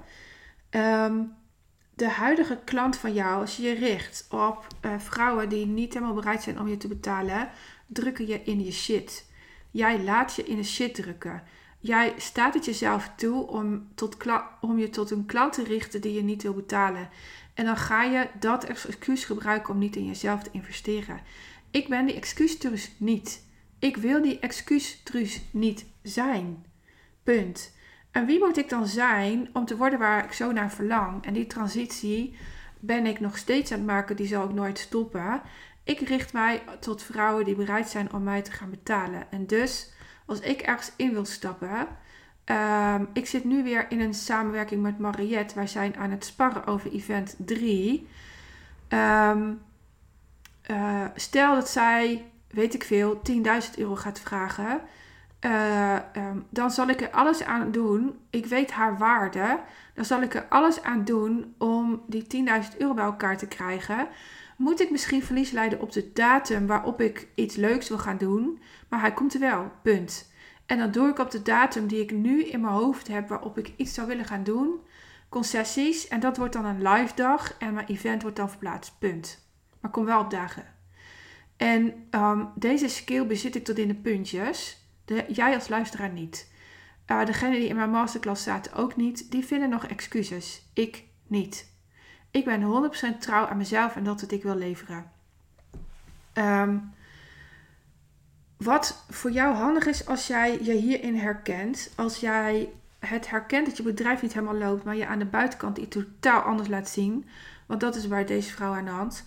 Um, 0.71 1.35
de 1.95 2.09
huidige 2.09 2.59
klant 2.65 2.97
van 2.97 3.13
jou, 3.13 3.41
als 3.41 3.57
je 3.57 3.63
je 3.63 3.75
richt 3.75 4.27
op 4.31 4.67
uh, 4.83 4.99
vrouwen 4.99 5.49
die 5.49 5.67
niet 5.67 5.95
helemaal 5.95 6.15
bereid 6.15 6.43
zijn 6.43 6.61
om 6.61 6.69
je 6.69 6.77
te 6.77 6.89
betalen, 6.89 7.49
drukken 7.87 8.27
je 8.27 8.43
in 8.43 8.65
je 8.65 8.73
shit. 8.73 9.31
Jij 9.71 10.03
laat 10.03 10.35
je 10.35 10.45
in 10.45 10.57
de 10.57 10.65
shit 10.65 10.95
drukken. 10.95 11.43
Jij 11.83 12.15
staat 12.17 12.55
het 12.55 12.65
jezelf 12.65 13.11
toe 13.17 13.47
om, 13.47 13.89
tot 13.95 14.17
om 14.61 14.79
je 14.79 14.91
tot 14.91 15.11
een 15.11 15.27
klant 15.27 15.53
te 15.53 15.65
richten 15.65 16.01
die 16.01 16.15
je 16.15 16.23
niet 16.23 16.43
wil 16.43 16.55
betalen. 16.55 17.09
En 17.55 17.65
dan 17.65 17.77
ga 17.77 18.03
je 18.03 18.29
dat 18.39 18.65
excuus 18.65 19.25
gebruiken 19.25 19.73
om 19.73 19.79
niet 19.79 19.97
in 19.97 20.07
jezelf 20.07 20.43
te 20.43 20.51
investeren. 20.53 21.21
Ik 21.71 21.89
ben 21.89 22.07
die 22.07 22.15
excuustrus 22.15 22.93
niet. 22.97 23.47
Ik 23.79 23.97
wil 23.97 24.23
die 24.23 24.39
excuustrus 24.39 25.43
niet 25.51 25.85
zijn. 26.03 26.65
Punt. 27.23 27.73
En 28.11 28.27
wie 28.27 28.39
moet 28.39 28.59
ik 28.59 28.69
dan 28.69 28.87
zijn 28.87 29.49
om 29.53 29.65
te 29.65 29.77
worden 29.77 29.99
waar 29.99 30.25
ik 30.25 30.33
zo 30.33 30.53
naar 30.53 30.73
verlang? 30.73 31.25
En 31.25 31.33
die 31.33 31.47
transitie 31.47 32.37
ben 32.81 33.07
ik 33.07 33.21
nog 33.21 33.37
steeds 33.39 33.73
aan 33.73 33.79
het 33.79 33.87
maken, 33.87 34.17
die 34.17 34.27
zal 34.27 34.45
ik 34.45 34.55
nooit 34.55 34.79
stoppen. 34.79 35.43
Ik 35.85 36.01
richt 36.01 36.33
mij 36.33 36.63
tot 36.81 37.03
vrouwen 37.03 37.45
die 37.45 37.55
bereid 37.55 37.89
zijn 37.89 38.13
om 38.13 38.23
mij 38.23 38.43
te 38.43 38.53
gaan 38.53 38.71
betalen. 38.71 39.31
En 39.31 39.47
dus, 39.47 39.92
als 40.33 40.41
ik 40.41 40.61
ergens 40.61 40.93
in 40.97 41.13
wil 41.13 41.25
stappen, 41.25 41.87
um, 42.45 43.09
ik 43.13 43.27
zit 43.27 43.45
nu 43.45 43.63
weer 43.63 43.87
in 43.89 44.01
een 44.01 44.15
samenwerking 44.15 44.83
met 44.83 44.99
Mariette. 44.99 45.55
Wij 45.55 45.67
zijn 45.67 45.97
aan 45.97 46.11
het 46.11 46.25
sparren 46.25 46.67
over 46.67 46.93
event 46.93 47.35
3. 47.39 48.09
Um, 48.89 48.99
ehm, 48.99 49.53
uh, 50.71 51.05
stel 51.15 51.55
dat 51.55 51.69
zij, 51.69 52.25
weet 52.51 52.75
ik 52.75 52.85
veel, 52.85 53.21
10.000 53.23 53.79
euro 53.79 53.97
gaat 53.97 54.21
vragen. 54.21 54.81
Uh, 55.41 55.99
um, 56.17 56.47
dan 56.51 56.71
zal 56.71 56.89
ik 56.89 57.01
er 57.01 57.11
alles 57.11 57.45
aan 57.45 57.73
doen. 57.73 58.19
Ik 58.31 58.47
weet 58.47 58.71
haar 58.71 58.99
waarde. 58.99 59.61
Dan 59.95 60.05
zal 60.05 60.23
ik 60.23 60.35
er 60.35 60.47
alles 60.49 60.83
aan 60.83 61.05
doen 61.05 61.55
om 61.59 62.03
die 62.07 62.47
10.000 62.73 62.77
euro 62.79 62.95
bij 62.95 63.05
elkaar 63.05 63.37
te 63.37 63.47
krijgen. 63.47 64.09
Moet 64.57 64.81
ik 64.81 64.91
misschien 64.91 65.23
verlies 65.23 65.51
leiden 65.51 65.81
op 65.81 65.93
de 65.93 66.13
datum 66.13 66.67
waarop 66.67 67.01
ik 67.01 67.29
iets 67.35 67.57
leuks 67.57 67.89
wil 67.89 67.99
gaan 67.99 68.19
doen. 68.19 68.61
Maar 68.89 69.01
hij 69.01 69.13
komt 69.13 69.35
er 69.35 69.41
wel. 69.41 69.71
Punt. 69.83 70.33
En 70.67 70.79
dan 70.79 70.91
doe 70.91 71.09
ik 71.09 71.19
op 71.19 71.31
de 71.31 71.43
datum 71.43 71.87
die 71.87 72.01
ik 72.01 72.11
nu 72.11 72.45
in 72.45 72.61
mijn 72.61 72.73
hoofd 72.73 73.09
heb 73.09 73.29
waarop 73.29 73.59
ik 73.59 73.73
iets 73.77 73.95
zou 73.95 74.07
willen 74.07 74.25
gaan 74.25 74.45
doen. 74.45 74.81
Concessies. 75.29 76.09
En 76.09 76.21
dat 76.21 76.37
wordt 76.37 76.53
dan 76.53 76.65
een 76.65 76.89
live 76.89 77.15
dag. 77.15 77.57
En 77.59 77.75
mijn 77.75 77.87
event 77.87 78.23
wordt 78.23 78.37
dan 78.37 78.51
verplaatst. 78.51 78.99
Punt. 78.99 79.51
Maar 79.81 79.91
kom 79.91 80.05
wel 80.05 80.21
op 80.21 80.31
dagen. 80.31 80.65
En 81.57 82.07
um, 82.11 82.49
deze 82.55 82.89
skill 82.89 83.27
bezit 83.27 83.55
ik 83.55 83.65
tot 83.65 83.79
in 83.79 83.89
de 83.89 83.95
puntjes. 83.95 84.87
De, 85.05 85.25
jij 85.29 85.55
als 85.55 85.69
luisteraar 85.69 86.13
niet. 86.13 86.51
Uh, 87.07 87.25
degene 87.25 87.59
die 87.59 87.69
in 87.69 87.77
mijn 87.77 87.91
masterclass 87.91 88.43
zaten 88.43 88.75
ook 88.75 88.97
niet. 88.97 89.31
Die 89.31 89.45
vinden 89.45 89.69
nog 89.69 89.87
excuses. 89.87 90.71
Ik 90.75 91.05
niet. 91.27 91.72
Ik 92.33 92.45
ben 92.45 92.91
100% 93.17 93.19
trouw 93.19 93.47
aan 93.47 93.57
mezelf 93.57 93.97
en 93.97 94.05
dat 94.05 94.21
wat 94.21 94.31
ik 94.31 94.43
wil 94.43 94.57
leveren. 94.57 95.11
Um, 96.35 96.93
wat 98.57 99.05
voor 99.11 99.31
jou 99.31 99.55
handig 99.55 99.87
is 99.87 100.07
als 100.07 100.27
jij 100.27 100.63
je 100.63 100.73
hierin 100.73 101.17
herkent. 101.17 101.93
Als 101.97 102.17
jij 102.17 102.69
het 102.99 103.31
herkent 103.31 103.67
dat 103.67 103.77
je 103.77 103.83
bedrijf 103.83 104.23
niet 104.23 104.33
helemaal 104.33 104.59
loopt, 104.59 104.85
maar 104.85 104.97
je 104.97 105.07
aan 105.07 105.19
de 105.19 105.25
buitenkant 105.25 105.79
iets 105.79 105.97
totaal 105.97 106.41
anders 106.41 106.69
laat 106.69 106.89
zien. 106.89 107.29
Want 107.67 107.81
dat 107.81 107.97
is 107.97 108.09
bij 108.09 108.25
deze 108.25 108.53
vrouw 108.53 108.73
aan 108.73 108.85
de 108.85 108.91
hand. 108.91 109.25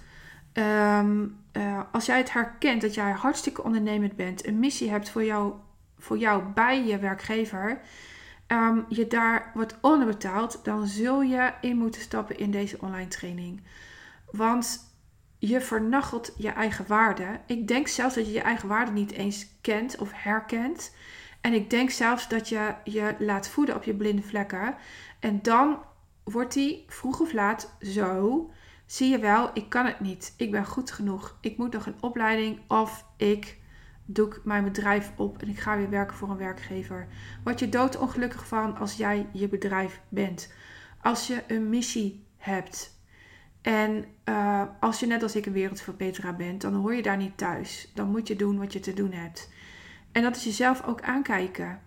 Um, 0.53 1.37
uh, 1.53 1.81
als 1.91 2.05
jij 2.05 2.17
het 2.17 2.33
herkent 2.33 2.81
dat 2.81 2.93
jij 2.93 3.11
hartstikke 3.11 3.63
ondernemend 3.63 4.15
bent, 4.15 4.47
een 4.47 4.59
missie 4.59 4.89
hebt 4.89 5.09
voor 5.09 5.23
jou, 5.23 5.53
voor 5.97 6.17
jou 6.17 6.43
bij 6.43 6.85
je 6.85 6.99
werkgever, 6.99 7.81
um, 8.47 8.85
je 8.89 9.07
daar 9.07 9.51
wordt 9.53 9.77
onderbetaald, 9.81 10.59
dan 10.63 10.87
zul 10.87 11.21
je 11.21 11.53
in 11.61 11.77
moeten 11.77 12.01
stappen 12.01 12.37
in 12.37 12.51
deze 12.51 12.77
online 12.81 13.07
training. 13.07 13.63
Want 14.31 14.93
je 15.37 15.61
vernachelt 15.61 16.33
je 16.37 16.49
eigen 16.49 16.87
waarde. 16.87 17.39
Ik 17.45 17.67
denk 17.67 17.87
zelfs 17.87 18.15
dat 18.15 18.25
je 18.25 18.31
je 18.31 18.41
eigen 18.41 18.67
waarde 18.67 18.91
niet 18.91 19.11
eens 19.11 19.47
kent 19.61 19.97
of 19.97 20.11
herkent. 20.13 20.95
En 21.41 21.53
ik 21.53 21.69
denk 21.69 21.89
zelfs 21.89 22.27
dat 22.27 22.49
je 22.49 22.75
je 22.83 23.15
laat 23.19 23.47
voeden 23.47 23.75
op 23.75 23.83
je 23.83 23.95
blinde 23.95 24.21
vlekken. 24.21 24.75
En 25.19 25.41
dan 25.41 25.77
wordt 26.23 26.53
die 26.53 26.85
vroeg 26.87 27.19
of 27.19 27.33
laat 27.33 27.75
zo. 27.81 28.49
Zie 28.85 29.09
je 29.09 29.19
wel, 29.19 29.49
ik 29.53 29.69
kan 29.69 29.85
het 29.85 29.99
niet. 29.99 30.33
Ik 30.37 30.51
ben 30.51 30.65
goed 30.65 30.91
genoeg. 30.91 31.37
Ik 31.41 31.57
moet 31.57 31.73
nog 31.73 31.85
een 31.85 32.01
opleiding 32.01 32.59
of 32.67 33.05
ik 33.17 33.57
doe 34.05 34.39
mijn 34.43 34.63
bedrijf 34.63 35.11
op 35.15 35.41
en 35.41 35.49
ik 35.49 35.59
ga 35.59 35.77
weer 35.77 35.89
werken 35.89 36.15
voor 36.15 36.29
een 36.29 36.37
werkgever. 36.37 37.07
Word 37.43 37.59
je 37.59 37.69
doodongelukkig 37.69 38.47
van 38.47 38.77
als 38.77 38.93
jij 38.93 39.27
je 39.31 39.47
bedrijf 39.47 40.01
bent. 40.09 40.53
Als 41.01 41.27
je 41.27 41.43
een 41.47 41.69
missie 41.69 42.25
hebt. 42.37 42.99
En 43.61 44.05
uh, 44.25 44.61
als 44.79 44.99
je 44.99 45.05
net 45.05 45.23
als 45.23 45.35
ik 45.35 45.45
een 45.45 45.53
wereldverbeteraar 45.53 46.35
bent, 46.35 46.61
dan 46.61 46.73
hoor 46.73 46.93
je 46.95 47.01
daar 47.01 47.17
niet 47.17 47.37
thuis. 47.37 47.91
Dan 47.93 48.09
moet 48.09 48.27
je 48.27 48.35
doen 48.35 48.57
wat 48.57 48.73
je 48.73 48.79
te 48.79 48.93
doen 48.93 49.11
hebt. 49.11 49.49
En 50.11 50.21
dat 50.21 50.35
is 50.35 50.43
jezelf 50.43 50.83
ook 50.83 51.01
aankijken. 51.01 51.79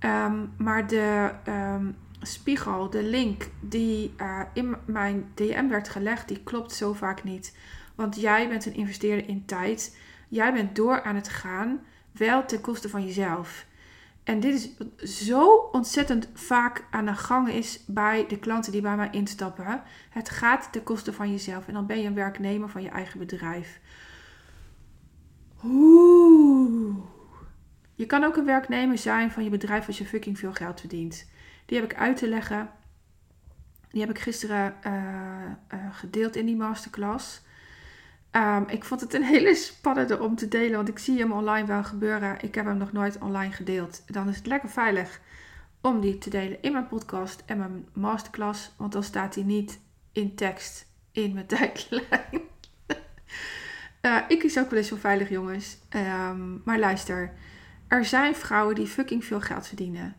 Um, 0.00 0.52
maar 0.58 0.86
de 0.86 1.30
um, 1.48 1.96
spiegel, 2.20 2.90
de 2.90 3.02
link 3.02 3.48
die 3.60 4.14
uh, 4.20 4.40
in 4.52 4.76
mijn 4.84 5.30
DM 5.34 5.68
werd 5.68 5.88
gelegd, 5.88 6.28
die 6.28 6.42
klopt 6.42 6.72
zo 6.72 6.92
vaak 6.92 7.24
niet. 7.24 7.56
Want 7.94 8.20
jij 8.20 8.48
bent 8.48 8.66
een 8.66 8.74
investeerder 8.74 9.28
in 9.28 9.44
tijd. 9.44 9.96
Jij 10.30 10.52
bent 10.52 10.76
door 10.76 11.02
aan 11.02 11.14
het 11.14 11.28
gaan, 11.28 11.80
wel 12.12 12.44
ten 12.44 12.60
koste 12.60 12.88
van 12.88 13.06
jezelf. 13.06 13.66
En 14.24 14.40
dit 14.40 14.54
is 14.96 15.26
zo 15.26 15.68
ontzettend 15.72 16.28
vaak 16.34 16.84
aan 16.90 17.04
de 17.04 17.14
gang 17.14 17.48
is 17.48 17.84
bij 17.86 18.26
de 18.26 18.38
klanten 18.38 18.72
die 18.72 18.80
bij 18.80 18.96
mij 18.96 19.08
instappen. 19.10 19.82
Het 20.10 20.30
gaat 20.30 20.72
ten 20.72 20.82
koste 20.82 21.12
van 21.12 21.30
jezelf. 21.30 21.66
En 21.66 21.74
dan 21.74 21.86
ben 21.86 22.00
je 22.00 22.06
een 22.06 22.14
werknemer 22.14 22.68
van 22.68 22.82
je 22.82 22.88
eigen 22.88 23.18
bedrijf. 23.18 23.80
Oeh. 25.64 26.96
Je 27.94 28.06
kan 28.06 28.24
ook 28.24 28.36
een 28.36 28.44
werknemer 28.44 28.98
zijn 28.98 29.30
van 29.30 29.44
je 29.44 29.50
bedrijf 29.50 29.86
als 29.86 29.98
je 29.98 30.06
fucking 30.06 30.38
veel 30.38 30.52
geld 30.52 30.80
verdient. 30.80 31.30
Die 31.66 31.80
heb 31.80 31.90
ik 31.90 31.98
uit 31.98 32.16
te 32.16 32.28
leggen. 32.28 32.70
Die 33.90 34.00
heb 34.00 34.10
ik 34.10 34.18
gisteren 34.18 34.74
uh, 34.86 34.92
uh, 35.74 35.94
gedeeld 35.94 36.36
in 36.36 36.46
die 36.46 36.56
masterclass. 36.56 37.42
Um, 38.32 38.68
ik 38.68 38.84
vond 38.84 39.00
het 39.00 39.14
een 39.14 39.24
hele 39.24 39.54
spannende 39.54 40.20
om 40.20 40.36
te 40.36 40.48
delen, 40.48 40.76
want 40.76 40.88
ik 40.88 40.98
zie 40.98 41.18
hem 41.18 41.32
online 41.32 41.66
wel 41.66 41.84
gebeuren. 41.84 42.36
Ik 42.40 42.54
heb 42.54 42.64
hem 42.64 42.76
nog 42.76 42.92
nooit 42.92 43.18
online 43.18 43.52
gedeeld. 43.52 44.02
Dan 44.06 44.28
is 44.28 44.36
het 44.36 44.46
lekker 44.46 44.68
veilig 44.68 45.20
om 45.80 46.00
die 46.00 46.18
te 46.18 46.30
delen 46.30 46.62
in 46.62 46.72
mijn 46.72 46.86
podcast 46.86 47.42
en 47.46 47.58
mijn 47.58 47.88
masterclass, 47.92 48.74
want 48.76 48.92
dan 48.92 49.02
staat 49.02 49.34
hij 49.34 49.44
niet 49.44 49.80
in 50.12 50.34
tekst 50.34 50.86
in 51.12 51.32
mijn 51.32 51.46
tijdlijn. 51.56 52.40
uh, 54.02 54.20
ik 54.28 54.38
kies 54.38 54.58
ook 54.58 54.70
wel 54.70 54.78
eens 54.78 54.88
zo 54.88 54.96
veilig, 54.96 55.28
jongens. 55.28 55.78
Um, 55.96 56.62
maar 56.64 56.78
luister, 56.78 57.32
er 57.88 58.04
zijn 58.04 58.34
vrouwen 58.34 58.74
die 58.74 58.86
fucking 58.86 59.24
veel 59.24 59.40
geld 59.40 59.66
verdienen. 59.66 60.16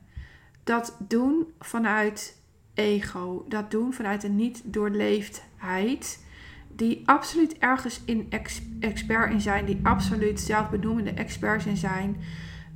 Dat 0.63 0.95
doen 0.99 1.53
vanuit 1.59 2.41
ego, 2.73 3.45
dat 3.47 3.71
doen 3.71 3.93
vanuit 3.93 4.23
een 4.23 4.35
niet 4.35 4.61
doorleefdheid 4.63 6.19
die 6.75 7.01
absoluut 7.05 7.57
ergens 7.57 8.01
in 8.05 8.31
expert 8.79 9.31
in 9.31 9.41
zijn, 9.41 9.65
die 9.65 9.79
absoluut 9.83 10.39
zelfbenoemende 10.39 11.13
experts 11.13 11.65
in 11.65 11.77
zijn, 11.77 12.17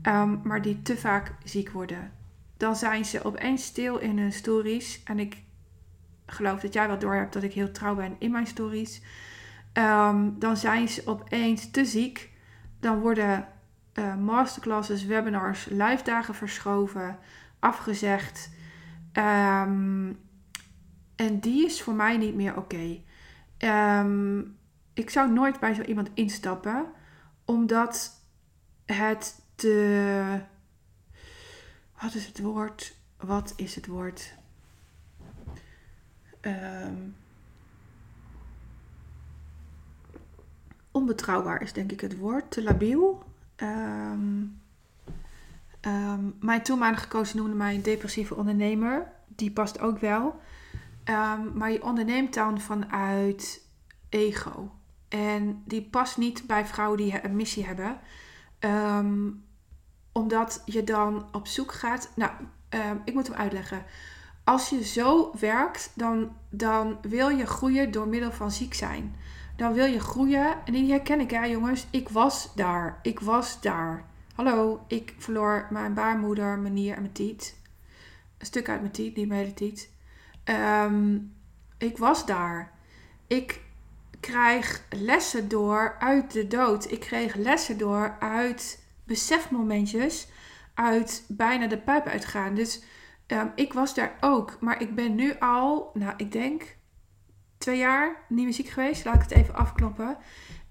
um, 0.04 0.42
maar 0.44 0.62
die 0.62 0.82
te 0.82 0.98
vaak 0.98 1.34
ziek 1.44 1.70
worden. 1.70 2.12
Dan 2.58 2.76
zijn 2.76 3.06
ze 3.06 3.24
opeens 3.24 3.64
stil 3.64 3.98
in 3.98 4.20
hun 4.20 4.34
stories. 4.34 5.04
En 5.04 5.20
ik 5.20 5.38
geloof 6.26 6.60
dat 6.60 6.74
jij 6.74 6.88
wel 6.88 7.00
door 7.00 7.16
hebt 7.16 7.34
dat 7.34 7.44
ik 7.44 7.54
heel 7.54 7.72
trouw 7.72 7.96
ben 7.96 8.16
in 8.20 8.32
mijn 8.32 8.48
stories. 8.48 9.02
Um, 9.74 10.40
dan 10.40 10.58
zijn 10.58 10.88
ze 10.88 11.02
opeens 11.06 11.72
te 11.72 11.86
ziek. 11.86 12.30
Dan 12.80 13.00
worden 13.00 13.48
uh, 13.94 14.16
masterclasses, 14.16 15.06
webinars, 15.06 15.66
live 15.66 16.04
dagen 16.04 16.36
verschoven, 16.36 17.18
afgezegd. 17.60 18.50
Um, 19.14 20.20
en 21.16 21.40
die 21.40 21.66
is 21.66 21.82
voor 21.82 21.94
mij 21.94 22.18
niet 22.18 22.36
meer 22.36 22.58
oké. 22.58 23.04
Um, 23.60 24.58
ik 24.94 25.10
zou 25.10 25.32
nooit 25.32 25.60
bij 25.60 25.74
zo 25.74 25.82
iemand 25.82 26.10
instappen, 26.14 26.86
omdat 27.46 28.22
het 28.86 29.42
te. 29.56 30.40
Wat 32.02 32.14
is 32.14 32.26
het 32.28 32.40
woord? 32.40 32.96
Wat 33.18 33.54
is 33.56 33.76
het 33.76 33.86
woord? 33.86 34.34
Um, 36.42 37.16
onbetrouwbaar 40.92 41.62
is 41.62 41.74
denk 41.74 41.92
ik 41.92 42.02
het 42.02 42.18
woord. 42.18 42.52
Te 42.52 42.64
labiel. 42.64 43.24
Um, 43.58 44.62
mijn 46.40 46.62
toenmalige 46.64 47.08
coach 47.08 47.34
noemde 47.34 47.56
mij 47.56 47.76
een 47.76 47.82
depressieve 47.82 48.36
ondernemer. 48.36 49.12
Die 49.28 49.52
past 49.52 49.80
ook 49.80 50.00
wel. 50.00 50.40
Um, 51.10 51.58
maar 51.58 51.72
je 51.72 51.84
onderneemt 51.84 52.34
dan 52.34 52.62
vanuit 52.62 53.68
ego. 54.10 54.72
En 55.08 55.64
die 55.66 55.82
past 55.82 56.18
niet 56.18 56.48
bij 56.48 56.66
vrouwen 56.66 56.98
die 56.98 57.26
een 57.26 57.36
missie 57.36 57.66
hebben. 57.66 58.00
Um, 58.60 59.44
omdat 60.12 60.62
je 60.66 60.84
dan 60.84 61.28
op 61.32 61.48
zoek 61.48 61.72
gaat. 61.72 62.12
Nou, 62.16 62.32
ik 63.06 63.14
moet 63.14 63.28
hem 63.28 63.36
uitleggen. 63.36 63.86
Als 64.44 64.70
je 64.70 64.84
zo 64.84 65.32
werkt, 65.40 65.92
dan, 65.94 66.36
dan 66.50 66.98
wil 67.02 67.30
je 67.30 67.46
groeien 67.46 67.92
door 67.92 68.08
middel 68.08 68.32
van 68.32 68.52
ziek 68.52 68.74
zijn. 68.74 69.16
dan 69.56 69.74
wil 69.74 69.86
je 69.86 70.00
groeien. 70.00 70.66
En 70.66 70.74
die 70.74 70.92
herken 70.92 71.20
ik, 71.20 71.32
hè 71.32 71.46
jongens. 71.46 71.88
Ik 71.90 72.10
was 72.10 72.56
daar. 72.56 73.00
Ik 73.02 73.20
was 73.20 73.62
daar. 73.62 74.06
Hallo, 74.36 74.84
ik 74.88 75.14
verloor 75.18 75.68
mijn 75.70 75.94
baarmoeder, 75.94 76.60
mijn 76.60 76.74
nier 76.74 76.96
en 76.96 77.02
mijn 77.02 77.14
tiet. 77.14 77.58
Een 78.38 78.46
stuk 78.46 78.70
uit 78.70 78.80
mijn 78.80 78.92
tiet, 78.92 79.16
niet 79.16 79.28
mijn 79.28 79.40
hele 79.40 79.54
tiet. 79.54 79.90
Ehm, 80.46 81.18
ik 81.78 81.98
was 81.98 82.26
daar. 82.26 82.72
Ik 83.28 83.62
krijg 84.20 84.86
lessen 84.90 85.48
door 85.48 85.96
uit 86.00 86.32
de 86.32 86.48
dood. 86.48 86.92
Ik 86.92 87.00
kreeg 87.00 87.36
lessen 87.36 87.78
door 87.78 88.16
uit 88.20 88.84
besefmomentjes, 89.04 90.28
uit 90.74 91.26
bijna 91.28 91.68
de 91.68 91.78
pijp 91.78 92.06
uitgaan. 92.06 92.56
Dus 92.56 92.84
um, 93.28 93.52
ik 93.56 93.74
was 93.74 93.94
daar 93.94 94.18
ook. 94.20 94.58
Maar 94.60 94.82
ik 94.82 94.96
ben 94.96 95.16
nu 95.16 95.40
al, 95.40 95.92
nou, 95.94 96.14
ik 96.18 96.32
denk 96.32 96.76
twee 97.58 97.78
jaar 97.78 98.26
niet 98.30 98.46
meer 98.46 98.54
ziek 98.54 98.70
geweest. 98.70 99.06
Laat 99.06 99.16
ik 99.16 99.22
het 99.22 99.32
even 99.32 99.56
afkloppen. 99.56 100.18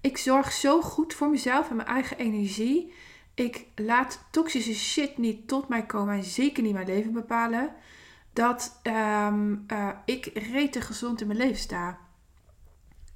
Ik 0.01 0.17
zorg 0.17 0.51
zo 0.51 0.81
goed 0.81 1.13
voor 1.13 1.29
mezelf 1.29 1.69
en 1.69 1.75
mijn 1.75 1.87
eigen 1.87 2.17
energie. 2.17 2.93
Ik 3.33 3.65
laat 3.75 4.27
toxische 4.31 4.73
shit 4.73 5.17
niet 5.17 5.47
tot 5.47 5.67
mij 5.67 5.85
komen 5.85 6.15
en 6.15 6.23
zeker 6.23 6.63
niet 6.63 6.73
mijn 6.73 6.87
leven 6.87 7.13
bepalen. 7.13 7.75
Dat 8.35 8.79
um, 8.83 9.65
uh, 9.67 9.89
ik 10.05 10.25
rete 10.25 10.81
gezond 10.81 11.21
in 11.21 11.27
mijn 11.27 11.39
leven 11.39 11.57
sta. 11.57 11.97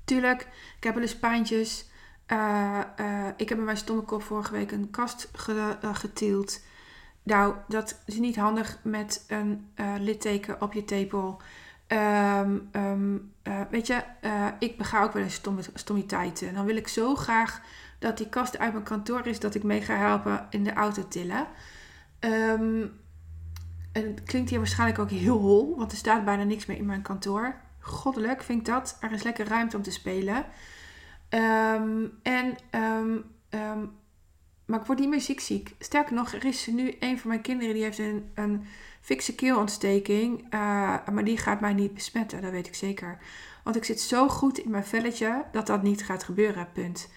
Tuurlijk, 0.05 0.41
ik 0.77 0.83
heb 0.83 0.93
wel 0.93 1.03
eens 1.03 1.17
pijntjes. 1.17 1.89
Uh, 2.27 2.79
uh, 2.99 3.27
ik 3.35 3.49
heb 3.49 3.57
in 3.57 3.63
mijn 3.63 3.77
stommekop 3.77 4.23
vorige 4.23 4.51
week 4.51 4.71
een 4.71 4.89
kast 4.89 5.29
ge. 5.33 5.77
Nou, 7.23 7.55
dat 7.67 8.01
is 8.05 8.17
niet 8.17 8.35
handig 8.35 8.79
met 8.83 9.25
een 9.27 9.67
litteken 9.99 10.61
op 10.61 10.73
je 10.73 10.85
tepel. 10.85 11.41
Um, 11.87 12.69
uh, 12.73 13.61
weet 13.69 13.87
je, 13.87 14.03
ik 14.59 14.77
bega 14.77 15.03
ook 15.03 15.13
wel 15.13 15.23
eens 15.23 15.33
stom, 15.33 15.59
stommiteiten. 15.73 16.47
En 16.47 16.53
dan 16.53 16.65
wil 16.65 16.75
ik 16.75 16.87
zo 16.87 17.15
graag 17.15 17.61
dat 17.99 18.17
die 18.17 18.29
kast 18.29 18.57
uit 18.57 18.73
mijn 18.73 18.83
kantoor 18.83 19.27
is, 19.27 19.39
dat 19.39 19.55
ik 19.55 19.63
mee 19.63 19.81
ga 19.81 19.95
helpen 19.95 20.47
in 20.49 20.63
de 20.63 20.73
auto 20.73 21.07
tillen. 21.07 21.47
Um, 22.19 22.99
en 23.91 24.07
het 24.07 24.23
klinkt 24.23 24.49
hier 24.49 24.59
waarschijnlijk 24.59 24.99
ook 24.99 25.09
heel 25.09 25.37
hol, 25.37 25.77
want 25.77 25.91
er 25.91 25.97
staat 25.97 26.25
bijna 26.25 26.43
niks 26.43 26.65
meer 26.65 26.77
in 26.77 26.85
mijn 26.85 27.01
kantoor. 27.01 27.55
Goddelijk 27.79 28.43
vind 28.43 28.59
ik 28.59 28.65
dat. 28.65 28.97
Er 28.99 29.11
is 29.11 29.23
lekker 29.23 29.47
ruimte 29.47 29.77
om 29.77 29.83
te 29.83 29.91
spelen. 29.91 30.45
en, 32.23 32.57
maar 34.69 34.79
ik 34.79 34.85
word 34.85 34.99
niet 34.99 35.09
meer 35.09 35.21
ziek 35.21 35.39
ziek. 35.39 35.75
Sterker 35.79 36.13
nog, 36.13 36.33
er 36.33 36.45
is 36.45 36.67
nu 36.67 36.95
een 36.99 37.19
van 37.19 37.29
mijn 37.29 37.41
kinderen 37.41 37.73
die 37.73 37.83
heeft 37.83 37.99
een, 37.99 38.31
een 38.33 38.65
fikse 39.01 39.35
keelontsteking. 39.35 40.43
Uh, 40.43 40.49
maar 41.11 41.23
die 41.23 41.37
gaat 41.37 41.59
mij 41.59 41.73
niet 41.73 41.93
besmetten, 41.93 42.41
dat 42.41 42.51
weet 42.51 42.67
ik 42.67 42.75
zeker. 42.75 43.17
Want 43.63 43.75
ik 43.75 43.83
zit 43.83 44.01
zo 44.01 44.27
goed 44.27 44.57
in 44.57 44.71
mijn 44.71 44.85
velletje 44.85 45.45
dat 45.51 45.67
dat 45.67 45.83
niet 45.83 46.05
gaat 46.05 46.23
gebeuren, 46.23 46.71
punt. 46.73 47.09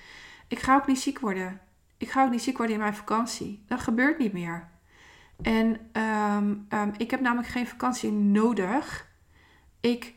Ik 0.48 0.58
ga 0.58 0.76
ook 0.76 0.86
niet 0.86 1.00
ziek 1.00 1.18
worden. 1.18 1.60
Ik 1.96 2.10
ga 2.10 2.24
ook 2.24 2.30
niet 2.30 2.42
ziek 2.42 2.56
worden 2.56 2.76
in 2.76 2.82
mijn 2.82 2.94
vakantie. 2.94 3.64
Dat 3.66 3.80
gebeurt 3.80 4.18
niet 4.18 4.32
meer. 4.32 4.68
En 5.42 5.78
um, 6.02 6.66
um, 6.68 6.92
ik 6.96 7.10
heb 7.10 7.20
namelijk 7.20 7.48
geen 7.48 7.66
vakantie 7.66 8.12
nodig. 8.12 9.10
Ik 9.80 10.14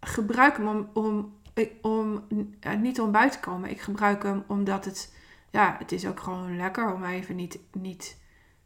gebruik 0.00 0.56
hem 0.56 0.68
om, 0.68 0.88
om, 0.92 1.38
om 1.82 2.26
uh, 2.60 2.74
niet 2.74 3.00
om 3.00 3.12
buiten 3.12 3.40
te 3.40 3.48
komen. 3.48 3.70
Ik 3.70 3.80
gebruik 3.80 4.22
hem 4.22 4.44
omdat 4.46 4.84
het, 4.84 5.16
ja, 5.50 5.76
het 5.78 5.92
is 5.92 6.06
ook 6.06 6.20
gewoon 6.20 6.56
lekker 6.56 6.94
om 6.94 7.04
even 7.04 7.36
niet, 7.36 7.58
niet, 7.72 8.20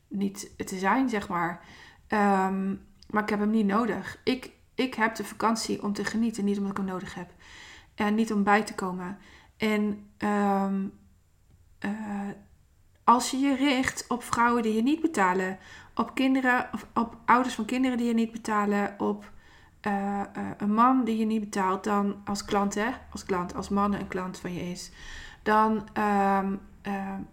niet 0.09 0.67
te 0.67 0.79
zijn, 0.79 1.09
zeg 1.09 1.29
maar. 1.29 1.65
Um, 2.09 2.87
maar 3.11 3.23
ik 3.23 3.29
heb 3.29 3.39
hem 3.39 3.51
niet 3.51 3.67
nodig. 3.67 4.21
Ik, 4.25 4.51
ik 4.75 4.95
heb 4.95 5.15
de 5.15 5.25
vakantie 5.25 5.83
om 5.83 5.93
te 5.93 6.05
genieten, 6.05 6.45
niet 6.45 6.57
omdat 6.57 6.71
ik 6.71 6.77
hem 6.77 6.87
nodig 6.87 7.15
heb. 7.15 7.31
En 7.95 8.15
niet 8.15 8.33
om 8.33 8.43
bij 8.43 8.63
te 8.63 8.75
komen. 8.75 9.19
En 9.57 10.11
um, 10.19 10.93
als 13.09 13.31
je 13.31 13.39
je 13.39 13.55
richt 13.55 14.05
op 14.09 14.23
vrouwen 14.23 14.63
die 14.63 14.75
je 14.75 14.83
niet 14.83 15.01
betalen, 15.01 15.59
op 15.95 16.15
kinderen 16.15 16.69
of 16.73 16.87
op 16.95 17.17
ouders 17.25 17.55
van 17.55 17.65
kinderen 17.65 17.99
die 17.99 18.07
je 18.07 18.15
niet 18.15 18.33
betalen, 18.33 18.95
op 18.99 19.31
uh, 19.87 19.93
uh, 19.93 20.51
een 20.57 20.75
man 20.75 21.05
die 21.05 21.19
je 21.19 21.25
niet 21.25 21.41
betaalt, 21.41 21.85
dan 21.85 22.17
als 22.25 22.45
klant, 22.45 22.75
hè, 22.75 22.89
als 23.11 23.25
klant, 23.25 23.55
als 23.55 23.69
man 23.69 23.95
een 23.95 24.09
klant 24.09 24.39
van 24.39 24.55
je 24.55 24.71
is, 24.71 24.91
dan, 25.43 25.89
um, 25.99 26.61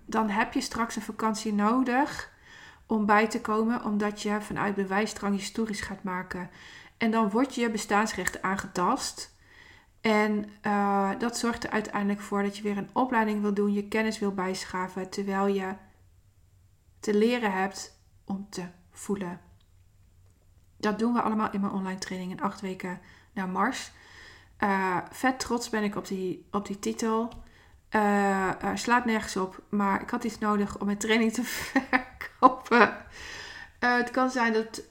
dan 0.05 0.29
heb 0.29 0.53
je 0.53 0.61
straks 0.61 0.95
een 0.95 1.01
vakantie 1.01 1.53
nodig 1.53 2.31
om 2.85 3.05
bij 3.05 3.27
te 3.27 3.41
komen, 3.41 3.83
omdat 3.83 4.21
je 4.21 4.41
vanuit 4.41 4.75
bewijsdrang 4.75 5.35
historisch 5.35 5.81
gaat 5.81 6.03
maken. 6.03 6.49
En 6.97 7.11
dan 7.11 7.29
wordt 7.29 7.55
je 7.55 7.71
bestaansrecht 7.71 8.41
aangetast. 8.41 9.34
En 10.05 10.49
uh, 10.61 11.09
dat 11.17 11.37
zorgt 11.37 11.63
er 11.63 11.69
uiteindelijk 11.69 12.21
voor 12.21 12.43
dat 12.43 12.57
je 12.57 12.63
weer 12.63 12.77
een 12.77 12.89
opleiding 12.93 13.41
wil 13.41 13.53
doen, 13.53 13.73
je 13.73 13.87
kennis 13.87 14.19
wil 14.19 14.33
bijschaven, 14.33 15.09
terwijl 15.09 15.47
je 15.47 15.73
te 16.99 17.13
leren 17.17 17.51
hebt 17.51 17.99
om 18.25 18.47
te 18.49 18.63
voelen. 18.91 19.39
Dat 20.77 20.99
doen 20.99 21.13
we 21.13 21.21
allemaal 21.21 21.51
in 21.51 21.61
mijn 21.61 21.73
online 21.73 21.99
training 21.99 22.31
in 22.31 22.41
acht 22.41 22.61
weken 22.61 22.99
naar 23.33 23.49
Mars. 23.49 23.91
Uh, 24.59 24.97
vet 25.11 25.39
trots 25.39 25.69
ben 25.69 25.83
ik 25.83 25.95
op 25.95 26.07
die, 26.07 26.47
op 26.51 26.67
die 26.67 26.79
titel. 26.79 27.29
Uh, 27.91 28.51
slaat 28.73 29.05
nergens 29.05 29.37
op, 29.37 29.63
maar 29.69 30.01
ik 30.01 30.09
had 30.09 30.23
iets 30.23 30.39
nodig 30.39 30.79
om 30.79 30.85
mijn 30.85 30.97
training 30.97 31.33
te 31.33 31.43
verkopen. 31.61 32.97
Het 33.79 34.11
kan 34.11 34.29
zijn 34.29 34.53
dat 34.53 34.83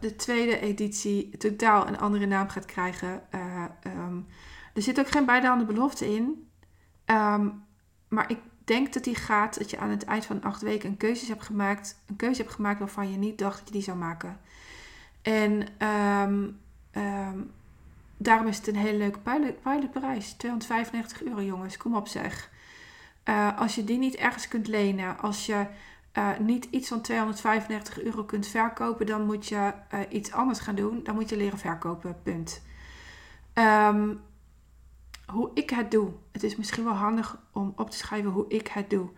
de 0.00 0.16
tweede 0.16 0.58
editie 0.60 1.36
totaal 1.36 1.86
een 1.86 1.98
andere 1.98 2.26
naam 2.26 2.48
gaat 2.48 2.64
krijgen. 2.64 3.22
Um, 4.14 4.26
er 4.74 4.82
zit 4.82 4.98
ook 4.98 5.08
geen 5.08 5.24
beide 5.24 5.46
handen 5.46 5.66
belofte 5.66 6.14
in. 6.14 6.48
Um, 7.06 7.64
maar 8.08 8.30
ik 8.30 8.38
denk 8.64 8.92
dat 8.92 9.04
die 9.04 9.14
gaat 9.14 9.58
dat 9.58 9.70
je 9.70 9.78
aan 9.78 9.90
het 9.90 10.04
eind 10.04 10.24
van 10.24 10.42
acht 10.42 10.62
weken 10.62 10.88
een 10.88 10.96
keuze 10.96 11.26
hebt 11.26 11.42
gemaakt. 11.42 12.02
Een 12.06 12.16
keuze 12.16 12.42
hebt 12.42 12.54
gemaakt 12.54 12.78
waarvan 12.78 13.10
je 13.10 13.16
niet 13.16 13.38
dacht 13.38 13.58
dat 13.58 13.66
je 13.66 13.72
die 13.72 13.82
zou 13.82 13.96
maken. 13.96 14.40
En 15.22 15.68
um, 16.28 16.60
daarom 18.16 18.46
is 18.46 18.56
het 18.56 18.66
een 18.66 18.76
hele 18.76 18.98
leuke 18.98 19.18
pilotprijs. 19.62 20.32
295 20.32 21.22
euro 21.22 21.42
jongens, 21.42 21.76
kom 21.76 21.96
op 21.96 22.08
zeg. 22.08 22.50
Uh, 23.24 23.58
als 23.58 23.74
je 23.74 23.84
die 23.84 23.98
niet 23.98 24.14
ergens 24.14 24.48
kunt 24.48 24.66
lenen, 24.66 25.18
als 25.18 25.46
je 25.46 25.66
uh, 26.18 26.38
niet 26.38 26.64
iets 26.70 26.88
van 26.88 27.00
295 27.00 28.02
euro 28.02 28.24
kunt 28.24 28.46
verkopen, 28.46 29.06
dan 29.06 29.26
moet 29.26 29.48
je 29.48 29.72
uh, 29.94 30.00
iets 30.08 30.32
anders 30.32 30.58
gaan 30.58 30.74
doen. 30.74 31.00
Dan 31.02 31.14
moet 31.14 31.28
je 31.28 31.36
leren 31.36 31.58
verkopen, 31.58 32.16
punt. 32.22 32.62
Um, 33.54 34.20
hoe 35.26 35.50
ik 35.54 35.70
het 35.70 35.90
doe. 35.90 36.12
Het 36.32 36.42
is 36.42 36.56
misschien 36.56 36.84
wel 36.84 36.92
handig 36.92 37.38
om 37.52 37.72
op 37.76 37.90
te 37.90 37.96
schrijven 37.96 38.30
hoe 38.30 38.48
ik 38.48 38.68
het 38.68 38.90
doe. 38.90 39.10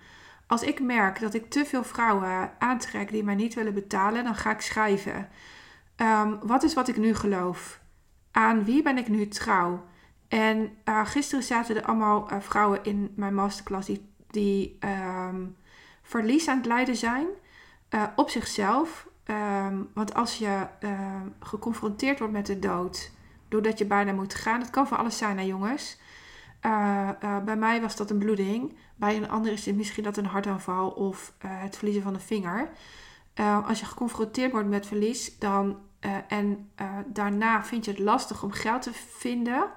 Als 0.46 0.62
ik 0.62 0.80
merk 0.80 1.20
dat 1.20 1.34
ik 1.34 1.50
te 1.50 1.64
veel 1.64 1.84
vrouwen 1.84 2.50
aantrek 2.58 3.10
die 3.10 3.24
mij 3.24 3.34
niet 3.34 3.54
willen 3.54 3.74
betalen, 3.74 4.24
dan 4.24 4.34
ga 4.34 4.50
ik 4.50 4.60
schrijven. 4.60 5.28
Um, 5.96 6.38
wat 6.42 6.62
is 6.62 6.74
wat 6.74 6.88
ik 6.88 6.96
nu 6.96 7.14
geloof? 7.14 7.80
aan 8.36 8.64
wie 8.64 8.82
ben 8.82 8.98
ik 8.98 9.08
nu 9.08 9.28
trouw? 9.28 9.84
En 10.28 10.76
uh, 10.84 11.06
gisteren 11.06 11.44
zaten 11.44 11.76
er 11.76 11.84
allemaal 11.84 12.32
uh, 12.32 12.40
vrouwen 12.40 12.84
in 12.84 13.12
mijn 13.16 13.34
masterclass 13.34 13.86
die, 13.86 14.10
die 14.30 14.78
um, 14.80 15.56
verlies 16.02 16.48
aan 16.48 16.56
het 16.56 16.66
lijden 16.66 16.96
zijn 16.96 17.26
uh, 17.90 18.02
op 18.16 18.30
zichzelf. 18.30 19.08
Want 19.94 20.14
als 20.14 20.38
je 20.38 20.66
geconfronteerd 21.40 22.18
wordt 22.18 22.34
met 22.34 22.46
de 22.46 22.58
dood, 22.58 23.12
doordat 23.48 23.78
je 23.78 23.86
bijna 23.86 24.12
moet 24.12 24.34
gaan, 24.34 24.60
dat 24.60 24.70
kan 24.70 24.86
voor 24.86 24.96
alles 24.96 25.18
zijn, 25.18 25.38
hè 25.38 25.44
jongens. 25.44 25.98
bij 27.44 27.56
mij 27.56 27.80
was 27.80 27.96
dat 27.96 28.10
een 28.10 28.18
bloeding. 28.18 28.76
Bij 28.96 29.16
een 29.16 29.30
ander 29.30 29.52
is 29.52 29.66
het 29.66 29.76
misschien 29.76 30.04
dat 30.04 30.16
een 30.16 30.26
hartaanval 30.26 30.90
of 30.90 31.34
het 31.46 31.76
verliezen 31.76 32.02
van 32.02 32.14
een 32.14 32.20
vinger. 32.20 32.70
als 33.66 33.80
je 33.80 33.86
geconfronteerd 33.86 34.52
wordt 34.52 34.68
met 34.68 34.86
verlies, 34.86 35.38
dan 35.38 35.78
en 36.28 36.70
daarna 37.06 37.64
vind 37.64 37.84
je 37.84 37.90
het 37.90 38.00
lastig 38.00 38.42
om 38.42 38.50
geld 38.50 38.82
te 38.82 38.92
vinden, 38.92 39.70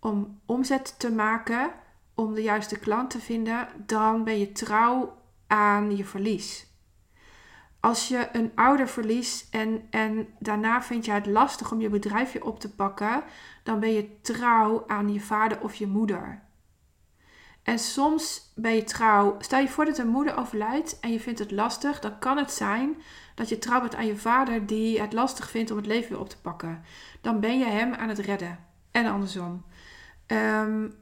om 0.00 0.40
omzet 0.46 0.94
te 0.98 1.12
maken, 1.12 1.70
om 2.14 2.34
de 2.34 2.42
juiste 2.42 2.78
klant 2.78 3.10
te 3.10 3.20
vinden, 3.20 3.68
dan 3.86 4.24
ben 4.24 4.38
je 4.38 4.52
trouw 4.52 5.16
aan 5.46 5.96
je 5.96 6.04
verlies. 6.04 6.66
Als 7.82 8.08
je 8.08 8.28
een 8.32 8.52
ouder 8.54 8.88
verliest 8.88 9.54
en, 9.54 9.86
en 9.90 10.26
daarna 10.38 10.82
vind 10.82 11.04
je 11.04 11.12
het 11.12 11.26
lastig 11.26 11.72
om 11.72 11.80
je 11.80 11.88
bedrijfje 11.88 12.44
op 12.44 12.60
te 12.60 12.74
pakken, 12.74 13.22
dan 13.62 13.80
ben 13.80 13.92
je 13.92 14.20
trouw 14.20 14.84
aan 14.86 15.12
je 15.12 15.20
vader 15.20 15.60
of 15.60 15.74
je 15.74 15.86
moeder. 15.86 16.42
En 17.62 17.78
soms 17.78 18.52
ben 18.54 18.74
je 18.74 18.84
trouw. 18.84 19.36
Stel 19.38 19.60
je 19.60 19.68
voor 19.68 19.84
dat 19.84 19.98
een 19.98 20.08
moeder 20.08 20.36
overlijdt 20.36 21.00
en 21.00 21.12
je 21.12 21.20
vindt 21.20 21.38
het 21.38 21.50
lastig, 21.50 22.00
dan 22.00 22.18
kan 22.18 22.36
het 22.36 22.52
zijn 22.52 23.02
dat 23.34 23.48
je 23.48 23.58
trouw 23.58 23.80
bent 23.80 23.94
aan 23.94 24.06
je 24.06 24.16
vader 24.16 24.66
die 24.66 25.00
het 25.00 25.12
lastig 25.12 25.50
vindt 25.50 25.70
om 25.70 25.76
het 25.76 25.86
leven 25.86 26.10
weer 26.10 26.20
op 26.20 26.28
te 26.28 26.40
pakken. 26.40 26.82
Dan 27.20 27.40
ben 27.40 27.58
je 27.58 27.64
hem 27.64 27.94
aan 27.94 28.08
het 28.08 28.18
redden. 28.18 28.58
En 28.90 29.06
andersom. 29.06 29.64
Um, 30.26 30.94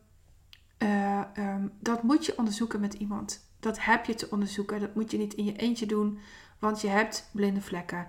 uh, 0.78 1.20
um, 1.38 1.72
dat 1.80 2.02
moet 2.02 2.26
je 2.26 2.38
onderzoeken 2.38 2.80
met 2.80 2.94
iemand. 2.94 3.48
Dat 3.58 3.84
heb 3.84 4.04
je 4.04 4.14
te 4.14 4.28
onderzoeken. 4.30 4.80
Dat 4.80 4.94
moet 4.94 5.10
je 5.10 5.18
niet 5.18 5.34
in 5.34 5.44
je 5.44 5.56
eentje 5.56 5.86
doen, 5.86 6.18
want 6.60 6.80
je 6.80 6.88
hebt 6.88 7.28
blinde 7.32 7.60
vlekken. 7.60 8.06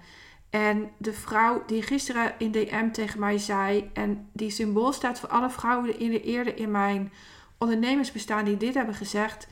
En 0.49 0.91
de 0.97 1.13
vrouw 1.13 1.63
die 1.65 1.81
gisteren 1.81 2.33
in 2.37 2.51
DM 2.51 2.91
tegen 2.91 3.19
mij 3.19 3.37
zei, 3.37 3.89
en 3.93 4.29
die 4.33 4.49
symbool 4.49 4.91
staat 4.91 5.19
voor 5.19 5.29
alle 5.29 5.49
vrouwen 5.49 5.99
in 5.99 6.11
de 6.11 6.23
eerder 6.23 6.57
in 6.57 6.71
mijn 6.71 7.11
ondernemersbestaan 7.57 8.45
die 8.45 8.57
dit 8.57 8.73
hebben 8.73 8.95
gezegd. 8.95 9.47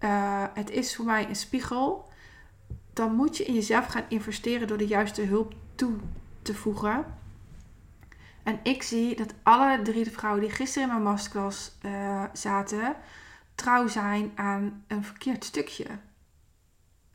Uh, 0.00 0.44
het 0.54 0.70
is 0.70 0.96
voor 0.96 1.04
mij 1.04 1.28
een 1.28 1.36
spiegel. 1.36 2.08
Dan 2.92 3.14
moet 3.14 3.36
je 3.36 3.44
in 3.44 3.54
jezelf 3.54 3.86
gaan 3.86 4.04
investeren 4.08 4.68
door 4.68 4.76
de 4.76 4.86
juiste 4.86 5.22
hulp 5.22 5.54
toe 5.74 5.96
te 6.42 6.54
voegen. 6.54 7.04
En 8.42 8.60
ik 8.62 8.82
zie 8.82 9.16
dat 9.16 9.34
alle 9.42 9.82
drie 9.82 10.04
de 10.04 10.10
vrouwen 10.10 10.42
die 10.42 10.50
gisteren 10.50 10.88
in 10.88 10.94
mijn 10.94 11.06
masterclass 11.06 11.78
uh, 11.82 12.24
zaten, 12.32 12.96
trouw 13.54 13.86
zijn 13.86 14.32
aan 14.34 14.84
een 14.86 15.04
verkeerd 15.04 15.44
stukje. 15.44 15.86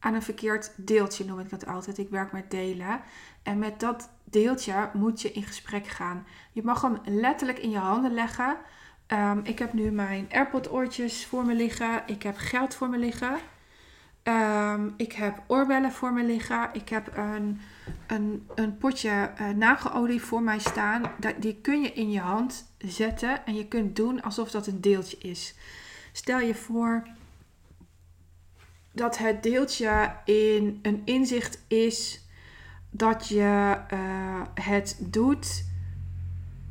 Aan 0.03 0.13
een 0.13 0.21
verkeerd 0.21 0.71
deeltje 0.75 1.25
noem 1.25 1.39
ik 1.39 1.49
dat 1.49 1.65
altijd. 1.65 1.97
Ik 1.97 2.09
werk 2.09 2.31
met 2.31 2.51
delen. 2.51 3.01
En 3.43 3.59
met 3.59 3.79
dat 3.79 4.09
deeltje 4.23 4.89
moet 4.93 5.21
je 5.21 5.31
in 5.31 5.43
gesprek 5.43 5.87
gaan. 5.87 6.25
Je 6.51 6.63
mag 6.63 6.81
hem 6.81 6.97
letterlijk 7.05 7.59
in 7.59 7.69
je 7.69 7.77
handen 7.77 8.13
leggen. 8.13 8.57
Um, 9.07 9.39
ik 9.43 9.59
heb 9.59 9.73
nu 9.73 9.91
mijn 9.91 10.27
AirPod 10.31 10.71
oortjes 10.71 11.25
voor 11.25 11.45
me 11.45 11.53
liggen. 11.53 12.03
Ik 12.05 12.23
heb 12.23 12.37
geld 12.37 12.75
voor 12.75 12.89
me 12.89 12.97
liggen. 12.97 13.37
Um, 14.23 14.93
ik 14.97 15.13
heb 15.13 15.43
oorbellen 15.47 15.91
voor 15.91 16.13
me 16.13 16.23
liggen. 16.23 16.69
Ik 16.73 16.89
heb 16.89 17.17
een, 17.17 17.59
een, 18.07 18.47
een 18.55 18.77
potje 18.77 19.31
uh, 19.41 19.49
nagelolie 19.49 20.21
voor 20.21 20.41
mij 20.41 20.59
staan. 20.59 21.03
Die 21.37 21.55
kun 21.61 21.81
je 21.81 21.93
in 21.93 22.11
je 22.11 22.19
hand 22.19 22.73
zetten. 22.77 23.45
En 23.45 23.55
je 23.55 23.67
kunt 23.67 23.95
doen 23.95 24.21
alsof 24.21 24.51
dat 24.51 24.67
een 24.67 24.81
deeltje 24.81 25.17
is. 25.17 25.55
Stel 26.11 26.39
je 26.39 26.55
voor 26.55 27.07
dat 28.93 29.17
het 29.17 29.43
deeltje 29.43 30.15
in 30.25 30.79
een 30.81 31.01
inzicht 31.05 31.63
is 31.67 32.21
dat 32.89 33.27
je 33.27 33.77
uh, 33.93 34.41
het 34.53 34.97
doet 34.99 35.65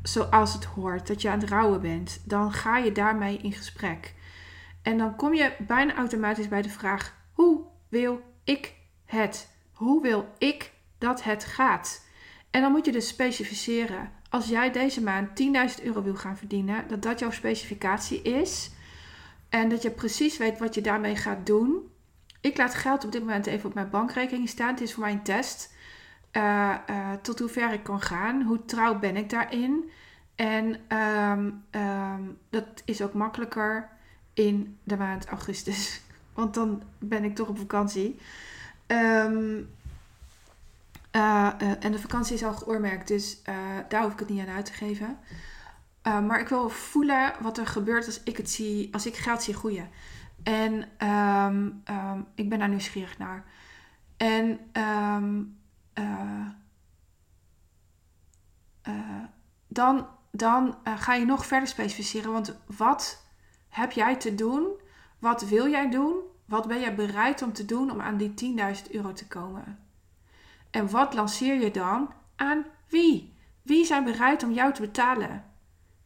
zoals 0.02 0.52
het 0.52 0.64
hoort, 0.64 1.06
dat 1.06 1.22
je 1.22 1.30
aan 1.30 1.40
het 1.40 1.48
rouwen 1.48 1.80
bent, 1.80 2.22
dan 2.24 2.52
ga 2.52 2.78
je 2.78 2.92
daarmee 2.92 3.36
in 3.36 3.52
gesprek. 3.52 4.14
En 4.82 4.98
dan 4.98 5.16
kom 5.16 5.34
je 5.34 5.52
bijna 5.58 5.94
automatisch 5.94 6.48
bij 6.48 6.62
de 6.62 6.68
vraag: 6.68 7.14
hoe 7.32 7.60
wil 7.88 8.20
ik 8.44 8.74
het? 9.04 9.48
Hoe 9.72 10.02
wil 10.02 10.28
ik 10.38 10.72
dat 10.98 11.22
het 11.22 11.44
gaat? 11.44 12.06
En 12.50 12.60
dan 12.60 12.72
moet 12.72 12.86
je 12.86 12.92
dus 12.92 13.08
specificeren. 13.08 14.10
Als 14.28 14.48
jij 14.48 14.70
deze 14.70 15.02
maand 15.02 15.28
10.000 15.78 15.84
euro 15.84 16.02
wil 16.02 16.14
gaan 16.14 16.36
verdienen, 16.36 16.88
dat 16.88 17.02
dat 17.02 17.18
jouw 17.18 17.30
specificatie 17.30 18.22
is. 18.22 18.70
En 19.48 19.68
dat 19.68 19.82
je 19.82 19.90
precies 19.90 20.36
weet 20.36 20.58
wat 20.58 20.74
je 20.74 20.80
daarmee 20.80 21.16
gaat 21.16 21.46
doen. 21.46 21.90
Ik 22.42 22.56
laat 22.56 22.74
geld 22.74 23.04
op 23.04 23.12
dit 23.12 23.20
moment 23.20 23.46
even 23.46 23.68
op 23.68 23.74
mijn 23.74 23.90
bankrekening 23.90 24.48
staan. 24.48 24.68
Het 24.70 24.80
is 24.80 24.92
voor 24.92 25.02
mij 25.02 25.12
een 25.12 25.22
test. 25.22 25.74
Uh, 26.32 26.74
uh, 26.90 27.12
tot 27.22 27.38
hoe 27.38 27.48
ver 27.48 27.72
ik 27.72 27.82
kan 27.82 28.00
gaan. 28.00 28.42
Hoe 28.42 28.64
trouw 28.64 28.98
ben 28.98 29.16
ik 29.16 29.30
daarin? 29.30 29.90
En 30.34 30.96
um, 30.98 31.64
um, 31.70 32.38
dat 32.50 32.64
is 32.84 33.02
ook 33.02 33.12
makkelijker 33.12 33.88
in 34.34 34.78
de 34.84 34.96
maand 34.96 35.26
augustus. 35.26 36.00
Want 36.34 36.54
dan 36.54 36.82
ben 36.98 37.24
ik 37.24 37.34
toch 37.34 37.48
op 37.48 37.58
vakantie. 37.58 38.18
Um, 38.86 39.68
uh, 41.12 41.52
en 41.80 41.92
de 41.92 41.98
vakantie 41.98 42.34
is 42.34 42.44
al 42.44 42.54
geoormerkt, 42.54 43.08
dus 43.08 43.42
daar 43.88 44.02
hoef 44.02 44.12
ik 44.12 44.18
het 44.18 44.28
niet 44.28 44.40
aan 44.40 44.54
uit 44.54 44.66
te 44.66 44.72
geven. 44.72 45.18
maar 46.02 46.40
ik 46.40 46.48
wil 46.48 46.68
voelen 46.68 47.32
wat 47.40 47.58
er 47.58 47.66
gebeurt 47.66 48.06
als 48.06 48.20
ik 48.22 48.36
het 48.36 48.50
zie, 48.50 48.88
als 48.92 49.06
ik 49.06 49.16
geld 49.16 49.42
zie 49.42 49.54
groeien. 49.54 49.88
En 50.42 50.88
ik 52.34 52.48
ben 52.48 52.58
daar 52.58 52.68
nieuwsgierig 52.68 53.18
naar. 53.18 53.44
En 54.16 54.60
uh, 55.98 56.48
uh, 58.88 59.24
dan, 59.68 60.06
dan 60.30 60.78
uh, 60.84 60.98
ga 60.98 61.14
je 61.14 61.24
nog 61.24 61.46
verder 61.46 61.68
specificeren. 61.68 62.32
Want 62.32 62.58
wat 62.66 63.26
heb 63.68 63.92
jij 63.92 64.16
te 64.16 64.34
doen? 64.34 64.66
Wat 65.18 65.48
wil 65.48 65.68
jij 65.68 65.90
doen? 65.90 66.14
Wat 66.44 66.68
ben 66.68 66.80
jij 66.80 66.94
bereid 66.94 67.42
om 67.42 67.52
te 67.52 67.64
doen 67.64 67.90
om 67.90 68.00
aan 68.00 68.16
die 68.16 68.56
10.000 68.86 68.90
euro 68.90 69.12
te 69.12 69.26
komen? 69.26 69.78
En 70.70 70.90
wat 70.90 71.14
lanceer 71.14 71.60
je 71.60 71.70
dan 71.70 72.12
aan 72.36 72.64
wie? 72.88 73.36
Wie 73.62 73.84
zijn 73.84 74.04
bereid 74.04 74.42
om 74.42 74.52
jou 74.52 74.72
te 74.72 74.80
betalen? 74.80 75.44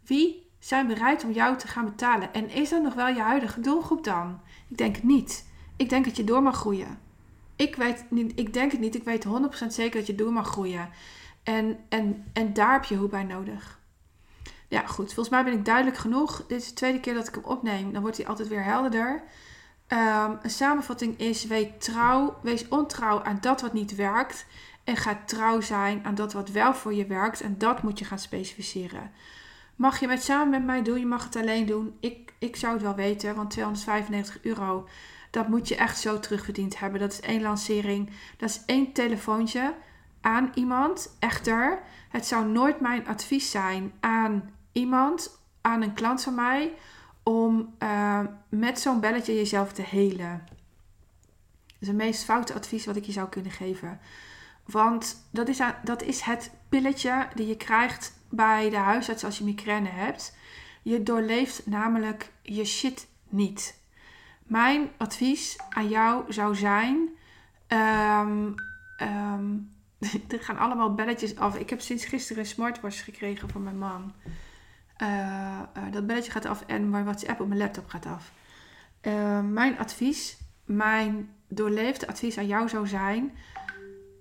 Wie 0.04 0.45
zijn 0.66 0.86
bereid 0.86 1.24
om 1.24 1.32
jou 1.32 1.56
te 1.56 1.68
gaan 1.68 1.84
betalen? 1.84 2.32
En 2.32 2.50
is 2.50 2.68
dat 2.68 2.82
nog 2.82 2.94
wel 2.94 3.08
je 3.08 3.20
huidige 3.20 3.60
doelgroep 3.60 4.04
dan? 4.04 4.40
Ik 4.68 4.76
denk 4.76 4.94
het 4.94 5.04
niet. 5.04 5.46
Ik 5.76 5.88
denk 5.88 6.04
dat 6.04 6.16
je 6.16 6.24
door 6.24 6.42
mag 6.42 6.56
groeien. 6.56 6.98
Ik, 7.56 7.76
weet 7.76 8.04
ik 8.34 8.52
denk 8.52 8.72
het 8.72 8.80
niet. 8.80 8.94
Ik 8.94 9.04
weet 9.04 9.26
100% 9.26 9.28
zeker 9.66 9.98
dat 9.98 10.06
je 10.06 10.14
door 10.14 10.32
mag 10.32 10.48
groeien. 10.48 10.88
En, 11.42 11.78
en, 11.88 12.24
en 12.32 12.52
daar 12.52 12.72
heb 12.72 12.84
je 12.84 12.94
hulp 12.94 13.10
bij 13.10 13.24
nodig. 13.24 13.80
Ja, 14.68 14.86
goed. 14.86 15.06
Volgens 15.06 15.28
mij 15.28 15.44
ben 15.44 15.52
ik 15.52 15.64
duidelijk 15.64 15.96
genoeg. 15.96 16.44
Dit 16.46 16.60
is 16.60 16.68
de 16.68 16.74
tweede 16.74 17.00
keer 17.00 17.14
dat 17.14 17.28
ik 17.28 17.34
hem 17.34 17.44
opneem. 17.44 17.92
Dan 17.92 18.02
wordt 18.02 18.16
hij 18.16 18.26
altijd 18.26 18.48
weer 18.48 18.64
helderder. 18.64 19.22
Um, 19.88 20.38
een 20.42 20.50
samenvatting 20.50 21.18
is: 21.18 21.44
wees 21.44 21.68
trouw, 21.78 22.36
wees 22.42 22.68
ontrouw 22.68 23.22
aan 23.22 23.38
dat 23.40 23.60
wat 23.60 23.72
niet 23.72 23.94
werkt. 23.94 24.46
En 24.84 24.96
ga 24.96 25.22
trouw 25.26 25.60
zijn 25.60 26.04
aan 26.04 26.14
dat 26.14 26.32
wat 26.32 26.48
wel 26.48 26.74
voor 26.74 26.94
je 26.94 27.06
werkt. 27.06 27.40
En 27.40 27.58
dat 27.58 27.82
moet 27.82 27.98
je 27.98 28.04
gaan 28.04 28.18
specificeren. 28.18 29.10
Mag 29.76 30.00
je 30.00 30.08
het 30.08 30.22
samen 30.22 30.50
met 30.50 30.64
mij 30.64 30.82
doen? 30.82 30.98
Je 30.98 31.06
mag 31.06 31.24
het 31.24 31.36
alleen 31.36 31.66
doen. 31.66 31.96
Ik, 32.00 32.32
ik 32.38 32.56
zou 32.56 32.72
het 32.72 32.82
wel 32.82 32.94
weten, 32.94 33.34
want 33.34 33.50
295 33.50 34.38
euro 34.42 34.86
dat 35.36 35.48
moet 35.48 35.68
je 35.68 35.76
echt 35.76 35.98
zo 35.98 36.20
terugverdiend 36.20 36.78
hebben. 36.78 37.00
Dat 37.00 37.12
is 37.12 37.20
één 37.20 37.42
lancering. 37.42 38.10
Dat 38.36 38.48
is 38.48 38.62
één 38.66 38.92
telefoontje 38.92 39.74
aan 40.20 40.50
iemand. 40.54 41.16
Echter, 41.18 41.78
het 42.08 42.26
zou 42.26 42.46
nooit 42.46 42.80
mijn 42.80 43.06
advies 43.06 43.50
zijn 43.50 43.92
aan 44.00 44.50
iemand, 44.72 45.38
aan 45.60 45.82
een 45.82 45.92
klant 45.92 46.22
van 46.22 46.34
mij, 46.34 46.72
om 47.22 47.74
uh, 47.82 48.20
met 48.48 48.80
zo'n 48.80 49.00
belletje 49.00 49.34
jezelf 49.34 49.72
te 49.72 49.82
helen. 49.82 50.44
Dat 51.66 51.76
is 51.80 51.86
het 51.86 51.96
meest 51.96 52.24
foute 52.24 52.54
advies 52.54 52.86
wat 52.86 52.96
ik 52.96 53.04
je 53.04 53.12
zou 53.12 53.28
kunnen 53.28 53.52
geven. 53.52 54.00
Want 54.66 55.28
dat 55.30 55.48
is, 55.48 55.60
dat 55.84 56.02
is 56.02 56.20
het 56.20 56.50
pilletje 56.68 57.28
die 57.34 57.46
je 57.46 57.56
krijgt 57.56 58.20
bij 58.28 58.70
de 58.70 58.76
huisarts 58.76 59.24
als 59.24 59.38
je 59.38 59.44
migraine 59.44 59.88
hebt. 59.88 60.36
Je 60.82 61.02
doorleeft 61.02 61.66
namelijk 61.66 62.32
je 62.42 62.64
shit 62.64 63.08
niet. 63.28 63.80
Mijn 64.42 64.90
advies 64.96 65.56
aan 65.68 65.88
jou 65.88 66.32
zou 66.32 66.54
zijn. 66.54 67.08
Um, 67.68 68.54
um, 69.02 69.70
er 70.28 70.40
gaan 70.40 70.58
allemaal 70.58 70.94
belletjes 70.94 71.36
af. 71.36 71.56
Ik 71.56 71.70
heb 71.70 71.80
sinds 71.80 72.04
gisteren 72.04 72.42
een 72.42 72.48
smartwatch 72.48 73.04
gekregen 73.04 73.48
van 73.48 73.62
mijn 73.62 73.78
man. 73.78 74.12
Uh, 75.02 75.08
uh, 75.76 75.92
dat 75.92 76.06
belletje 76.06 76.30
gaat 76.30 76.44
af 76.44 76.62
en 76.66 76.90
mijn 76.90 77.04
WhatsApp 77.04 77.40
op 77.40 77.48
mijn 77.48 77.60
laptop 77.60 77.88
gaat 77.88 78.06
af. 78.06 78.32
Uh, 79.02 79.40
mijn 79.40 79.78
advies, 79.78 80.38
mijn 80.64 81.30
doorleefde 81.48 82.08
advies 82.08 82.38
aan 82.38 82.46
jou 82.46 82.68
zou 82.68 82.86
zijn: 82.86 83.32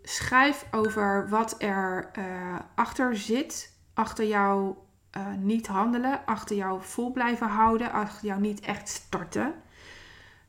schrijf 0.08 0.66
over 0.72 1.30
wat 1.30 1.56
er 1.58 2.10
eh, 2.14 2.60
achter 2.76 3.18
zit, 3.18 3.74
achter 3.94 4.26
jou 4.28 4.76
niet 5.38 5.68
handelen, 5.68 6.26
achter 6.26 6.56
jou 6.56 6.82
vol 6.82 7.12
blijven 7.12 7.48
houden, 7.48 7.92
achter 7.92 8.26
jou 8.26 8.42
niet 8.42 8.60
echt 8.60 8.90
starten 8.90 9.54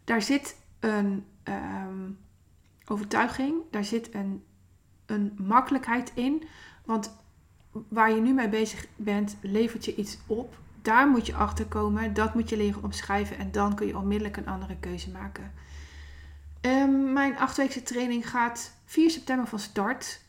daar 0.07 0.23
zit 0.23 0.57
een 0.81 1.25
ehm, 1.43 2.11
overtuiging, 2.87 3.55
daar 3.71 3.85
zit 3.85 4.15
een, 4.15 4.45
een 5.07 5.33
makkelijkheid 5.39 6.13
in. 6.15 6.43
Want 6.85 7.17
waar 7.89 8.11
je 8.11 8.21
nu 8.21 8.33
mee 8.33 8.49
bezig 8.49 8.87
bent, 8.97 9.37
levert 9.41 9.85
je 9.85 9.95
iets 9.95 10.19
op. 10.27 10.59
Daar 10.83 11.09
moet 11.09 11.27
je 11.27 11.35
achter 11.35 11.67
komen, 11.67 12.15
dat 12.15 12.35
moet 12.35 12.49
je 12.49 12.57
leren 12.57 12.83
omschrijven 12.83 13.39
en 13.39 13.53
dan 13.53 13.75
kun 13.75 13.87
je 13.87 13.97
onmiddellijk 13.97 14.37
een 14.37 14.49
andere 14.49 14.77
keuze 14.77 15.11
maken. 15.11 15.53
Um, 16.67 17.13
mijn 17.13 17.39
achtweekse 17.39 17.83
training 17.83 18.31
gaat 18.31 18.73
4 18.85 19.11
september 19.11 19.47
van 19.47 19.59
start. 19.59 20.21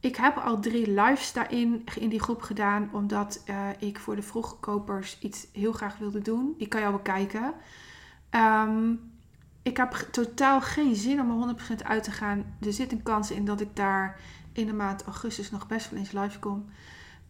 Ik 0.00 0.16
heb 0.16 0.36
al 0.36 0.60
drie 0.60 0.90
lives 0.90 1.32
daarin 1.32 1.84
in 1.98 2.08
die 2.08 2.20
groep 2.20 2.42
gedaan, 2.42 2.90
omdat 2.92 3.42
uh, 3.46 3.68
ik 3.78 3.98
voor 3.98 4.16
de 4.16 4.22
vroegkopers 4.22 5.18
iets 5.20 5.46
heel 5.52 5.72
graag 5.72 5.98
wilde 5.98 6.22
doen. 6.22 6.54
Die 6.58 6.68
kan 6.68 6.80
je 6.80 6.86
al 6.86 6.92
bekijken. 6.92 7.54
Um, 8.30 9.00
ik 9.62 9.76
heb 9.76 9.92
totaal 10.10 10.60
geen 10.60 10.96
zin 10.96 11.20
om 11.20 11.48
er 11.48 11.56
100% 11.80 11.86
uit 11.86 12.02
te 12.02 12.10
gaan. 12.10 12.56
Er 12.60 12.72
zit 12.72 12.92
een 12.92 13.02
kans 13.02 13.30
in 13.30 13.44
dat 13.44 13.60
ik 13.60 13.76
daar 13.76 14.20
in 14.52 14.66
de 14.66 14.72
maand 14.72 15.04
augustus 15.04 15.50
nog 15.50 15.66
best 15.66 15.90
wel 15.90 15.98
eens 15.98 16.12
live 16.12 16.38
kom. 16.38 16.66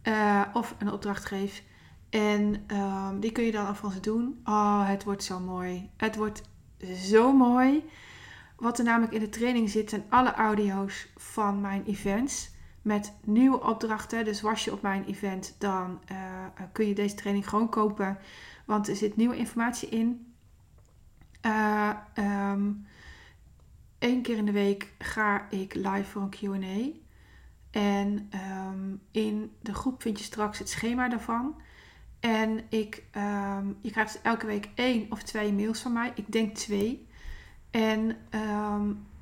Uh, 0.03 0.41
of 0.53 0.75
een 0.77 0.91
opdracht 0.91 1.25
geef. 1.25 1.63
En 2.09 2.65
um, 2.67 3.19
die 3.19 3.31
kun 3.31 3.43
je 3.43 3.51
dan 3.51 3.67
alvast 3.67 4.03
doen. 4.03 4.41
Oh, 4.43 4.87
het 4.87 5.03
wordt 5.03 5.23
zo 5.23 5.39
mooi. 5.39 5.89
Het 5.97 6.15
wordt 6.15 6.41
zo 6.95 7.33
mooi. 7.33 7.83
Wat 8.59 8.77
er 8.77 8.83
namelijk 8.83 9.13
in 9.13 9.19
de 9.19 9.29
training 9.29 9.69
zit, 9.69 9.89
zijn 9.89 10.05
alle 10.09 10.33
audio's 10.33 11.07
van 11.15 11.61
mijn 11.61 11.85
events. 11.85 12.49
Met 12.81 13.13
nieuwe 13.23 13.63
opdrachten. 13.63 14.25
Dus 14.25 14.41
was 14.41 14.63
je 14.63 14.71
op 14.71 14.81
mijn 14.81 15.05
event, 15.05 15.55
dan 15.57 16.01
uh, 16.11 16.17
kun 16.71 16.87
je 16.87 16.93
deze 16.95 17.15
training 17.15 17.49
gewoon 17.49 17.69
kopen. 17.69 18.17
Want 18.65 18.87
er 18.87 18.95
zit 18.95 19.15
nieuwe 19.15 19.37
informatie 19.37 19.89
in. 19.89 20.33
Uh, 21.45 21.89
um, 22.15 22.87
Eén 23.99 24.21
keer 24.21 24.37
in 24.37 24.45
de 24.45 24.51
week 24.51 24.93
ga 24.97 25.49
ik 25.49 25.73
live 25.73 26.03
voor 26.03 26.21
een 26.21 26.35
QA. 26.35 26.99
En 27.71 28.27
ehm, 28.29 28.95
in 29.11 29.51
de 29.61 29.73
groep 29.73 30.01
vind 30.01 30.17
je 30.17 30.23
straks 30.23 30.59
het 30.59 30.69
schema 30.69 31.09
daarvan. 31.09 31.61
En 32.19 32.61
ik, 32.69 33.03
ehm, 33.11 33.67
je 33.81 33.91
krijgt 33.91 34.13
dus 34.13 34.21
elke 34.21 34.45
week 34.45 34.69
één 34.75 35.11
of 35.11 35.23
twee 35.23 35.53
mails 35.53 35.79
van 35.79 35.93
mij. 35.93 36.11
Ik 36.15 36.31
denk 36.31 36.55
twee. 36.55 37.07
En 37.71 38.17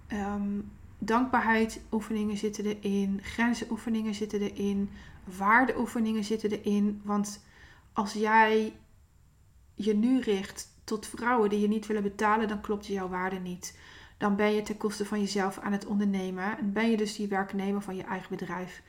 um, 0.10 0.72
dankbaarheid 0.98 1.82
oefeningen 1.92 2.38
zitten 2.38 2.66
erin. 2.66 3.20
Grenzenoefeningen 3.24 4.14
zitten 4.14 4.42
erin. 4.42 4.90
Waardeoefeningen 5.38 6.24
zitten 6.24 6.52
erin. 6.52 7.02
Want 7.04 7.44
als 7.94 8.14
jij 8.14 8.74
je 9.74 9.96
nu 9.96 10.20
richt 10.20 10.68
tot 10.84 11.08
vrouwen 11.08 11.50
die 11.50 11.60
je 11.60 11.68
niet 11.68 11.88
willen 11.88 12.04
betalen, 12.04 12.48
dan 12.48 12.62
klopt 12.62 12.88
jouw 12.88 13.10
waarde 13.10 13.40
niet. 13.40 13.80
Dan 14.18 14.36
ben 14.36 14.54
je 14.54 14.62
ten 14.62 14.78
koste 14.78 15.06
van 15.06 15.20
jezelf 15.20 15.60
aan 15.60 15.72
het 15.72 15.86
ondernemen. 15.86 16.58
En 16.58 16.74
ben 16.74 16.90
je 16.90 16.98
dus 16.98 17.16
die 17.16 17.28
werknemer 17.28 17.82
van 17.82 17.96
je 17.96 18.04
eigen 18.04 18.30
bedrijf. 18.30 18.82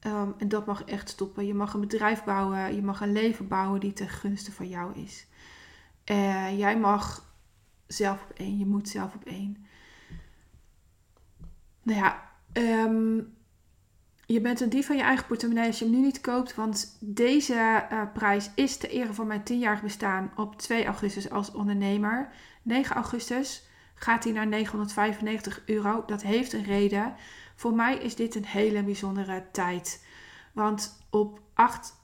Ehm, 0.00 0.28
en 0.38 0.48
dat 0.48 0.66
mag 0.66 0.84
echt 0.84 1.08
stoppen. 1.08 1.46
Je 1.46 1.54
mag 1.54 1.74
een 1.74 1.80
bedrijf 1.80 2.24
bouwen, 2.24 2.74
je 2.74 2.82
mag 2.82 3.00
een 3.00 3.12
leven 3.12 3.48
bouwen 3.48 3.80
die 3.80 3.92
ten 3.92 4.08
gunste 4.08 4.52
van 4.52 4.68
jou 4.68 4.94
is. 4.94 5.26
Uh, 6.10 6.58
jij 6.58 6.78
mag 6.78 7.33
zelf 7.86 8.22
op 8.22 8.38
één, 8.38 8.58
je 8.58 8.66
moet 8.66 8.88
zelf 8.88 9.14
op 9.14 9.24
één. 9.24 9.66
Nou 11.82 11.98
ja, 11.98 12.30
um, 12.52 13.34
je 14.26 14.40
bent 14.40 14.60
een 14.60 14.68
dief 14.68 14.86
van 14.86 14.96
je 14.96 15.02
eigen 15.02 15.26
portemonnee 15.26 15.66
als 15.66 15.78
je 15.78 15.84
hem 15.84 15.94
nu 15.94 16.00
niet 16.00 16.20
koopt. 16.20 16.54
Want 16.54 16.96
deze 17.00 17.86
uh, 17.92 18.02
prijs 18.12 18.50
is 18.54 18.76
te 18.76 18.88
ere 18.88 19.12
van 19.12 19.26
mijn 19.26 19.40
10-jarig 19.40 19.82
bestaan 19.82 20.32
op 20.36 20.58
2 20.58 20.84
augustus 20.84 21.30
als 21.30 21.52
ondernemer. 21.52 22.28
9 22.62 22.96
augustus 22.96 23.68
gaat 23.94 24.24
hij 24.24 24.32
naar 24.32 24.46
995 24.46 25.62
euro. 25.66 26.04
Dat 26.06 26.22
heeft 26.22 26.52
een 26.52 26.64
reden. 26.64 27.14
Voor 27.54 27.74
mij 27.74 27.96
is 27.96 28.14
dit 28.14 28.34
een 28.34 28.46
hele 28.46 28.82
bijzondere 28.82 29.44
tijd. 29.52 30.06
Want 30.52 31.06
op 31.10 31.40
8, 31.54 31.94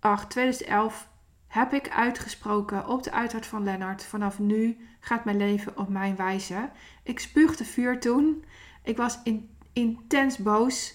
8 0.00 0.30
2011 0.30 1.09
heb 1.50 1.72
ik 1.72 1.88
uitgesproken 1.88 2.88
op 2.88 3.02
de 3.02 3.12
uitvaart 3.12 3.46
van 3.46 3.64
Lennart. 3.64 4.04
Vanaf 4.04 4.38
nu 4.38 4.88
gaat 5.00 5.24
mijn 5.24 5.36
leven 5.36 5.78
op 5.78 5.88
mijn 5.88 6.16
wijze. 6.16 6.70
Ik 7.02 7.20
spuugde 7.20 7.64
vuur 7.64 8.00
toen. 8.00 8.44
Ik 8.82 8.96
was 8.96 9.18
in, 9.24 9.50
intens 9.72 10.38
boos 10.38 10.94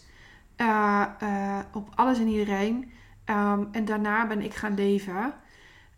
uh, 0.57 1.05
uh, 1.23 1.59
op 1.71 1.89
alles 1.95 2.19
en 2.19 2.27
iedereen. 2.27 2.91
Um, 3.25 3.67
en 3.71 3.85
daarna 3.85 4.27
ben 4.27 4.41
ik 4.41 4.53
gaan 4.53 4.75
leven. 4.75 5.33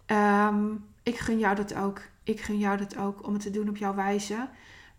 Um, 0.05 0.85
ik 1.03 1.17
gun 1.17 1.39
jou 1.39 1.55
dat 1.55 1.75
ook. 1.75 2.01
Ik 2.23 2.41
gun 2.41 2.57
jou 2.57 2.77
dat 2.77 2.97
ook 2.97 3.27
om 3.27 3.33
het 3.33 3.41
te 3.41 3.51
doen 3.51 3.69
op 3.69 3.77
jouw 3.77 3.95
wijze. 3.95 4.49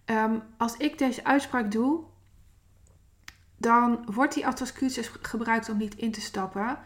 Um, 0.07 0.42
als 0.57 0.77
ik 0.77 0.99
deze 0.99 1.25
uitspraak 1.25 1.71
doe, 1.71 2.05
dan 3.57 4.12
wordt 4.12 4.35
die 4.35 4.47
als 4.47 4.73
gebruikt 5.23 5.68
om 5.68 5.77
niet 5.77 5.94
in 5.94 6.12
te 6.12 6.21
stappen. 6.21 6.79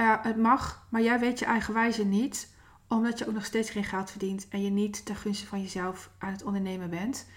Uh, 0.00 0.14
het 0.22 0.36
mag, 0.36 0.86
maar 0.88 1.02
jij 1.02 1.18
weet 1.18 1.38
je 1.38 1.44
eigen 1.44 1.74
wijze 1.74 2.04
niet, 2.04 2.52
omdat 2.88 3.18
je 3.18 3.28
ook 3.28 3.34
nog 3.34 3.44
steeds 3.44 3.70
geen 3.70 3.84
geld 3.84 4.10
verdient 4.10 4.48
en 4.48 4.62
je 4.62 4.70
niet 4.70 5.04
ten 5.04 5.16
gunste 5.16 5.46
van 5.46 5.60
jezelf 5.60 6.10
aan 6.18 6.32
het 6.32 6.42
ondernemen 6.42 6.90
bent. 6.90 7.28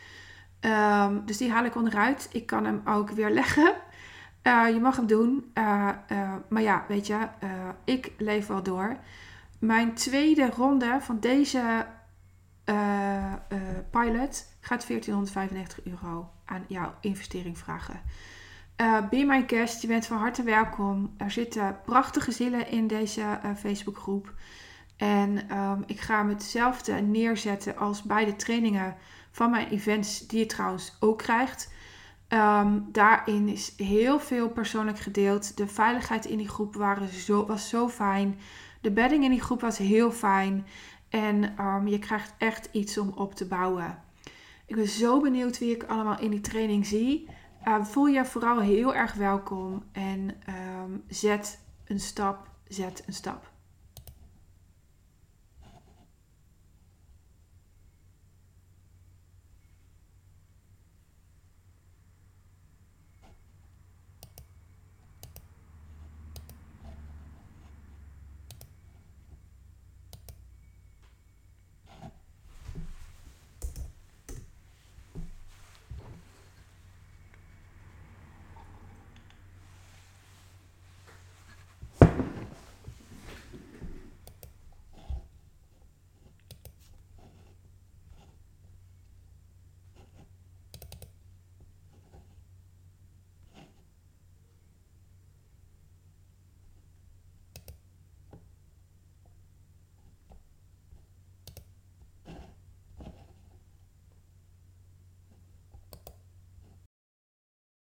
Um, 0.61 1.25
dus 1.25 1.37
die 1.37 1.51
haal 1.51 1.65
ik 1.65 1.75
onderuit. 1.75 2.29
Ik 2.31 2.45
kan 2.45 2.65
hem 2.65 2.81
ook 2.85 3.09
weer 3.09 3.29
leggen. 3.41 3.73
Uh, 4.43 4.69
je 4.69 4.79
mag 4.79 4.95
hem 4.95 5.07
doen. 5.07 5.51
Uh, 5.53 5.89
maar 6.49 6.61
ja, 6.61 6.85
weet 6.87 7.07
je, 7.07 7.27
ik 7.83 8.11
leef 8.17 8.47
wel 8.47 8.63
door. 8.63 8.97
Mijn 9.59 9.93
tweede 9.93 10.49
ronde 10.49 10.97
van 11.01 11.19
deze 11.19 11.85
pilot 13.89 14.45
gaat 14.59 14.87
1495 14.87 15.85
euro 15.85 16.29
aan 16.45 16.65
jouw 16.67 16.93
investering 17.01 17.57
vragen. 17.57 18.01
Uh, 18.81 19.09
be 19.09 19.23
my 19.23 19.43
guest, 19.47 19.81
je 19.81 19.87
bent 19.87 20.05
van 20.05 20.17
harte 20.17 20.43
welkom. 20.43 21.13
Er 21.17 21.31
zitten 21.31 21.79
prachtige 21.85 22.31
zielen 22.31 22.71
in 22.71 22.87
deze 22.87 23.21
uh, 23.21 23.55
Facebookgroep. 23.55 24.33
En 24.97 25.57
um, 25.57 25.83
ik 25.85 25.99
ga 25.99 26.17
hem 26.17 26.29
hetzelfde 26.29 26.93
neerzetten 26.93 27.77
als 27.77 28.01
bij 28.01 28.25
de 28.25 28.35
trainingen 28.35 28.95
van 29.31 29.49
mijn 29.49 29.67
events, 29.67 30.27
die 30.27 30.39
je 30.39 30.45
trouwens 30.45 30.95
ook 30.99 31.17
krijgt. 31.17 31.73
Um, 32.29 32.87
daarin 32.91 33.47
is 33.47 33.73
heel 33.77 34.19
veel 34.19 34.49
persoonlijk 34.49 34.99
gedeeld. 34.99 35.57
De 35.57 35.67
veiligheid 35.67 36.25
in 36.25 36.37
die 36.37 36.49
groep 36.49 36.75
waren 36.75 37.07
zo, 37.07 37.45
was 37.45 37.69
zo 37.69 37.89
fijn. 37.89 38.39
De 38.81 38.91
bedding 38.91 39.23
in 39.23 39.31
die 39.31 39.41
groep 39.41 39.61
was 39.61 39.77
heel 39.77 40.11
fijn. 40.11 40.65
En 41.09 41.59
um, 41.59 41.87
je 41.87 41.99
krijgt 41.99 42.33
echt 42.37 42.69
iets 42.71 42.97
om 42.97 43.09
op 43.15 43.35
te 43.35 43.47
bouwen. 43.47 43.99
Ik 44.65 44.75
ben 44.75 44.87
zo 44.87 45.21
benieuwd 45.21 45.59
wie 45.59 45.75
ik 45.75 45.83
allemaal 45.83 46.19
in 46.19 46.29
die 46.29 46.41
training 46.41 46.85
zie. 46.85 47.27
Uh, 47.67 47.83
voel 47.83 48.05
je 48.05 48.25
vooral 48.25 48.59
heel 48.59 48.95
erg 48.95 49.13
welkom 49.13 49.83
en 49.91 50.41
um, 50.49 51.03
zet 51.07 51.59
een 51.85 51.99
stap, 51.99 52.49
zet 52.67 53.03
een 53.05 53.13
stap. 53.13 53.51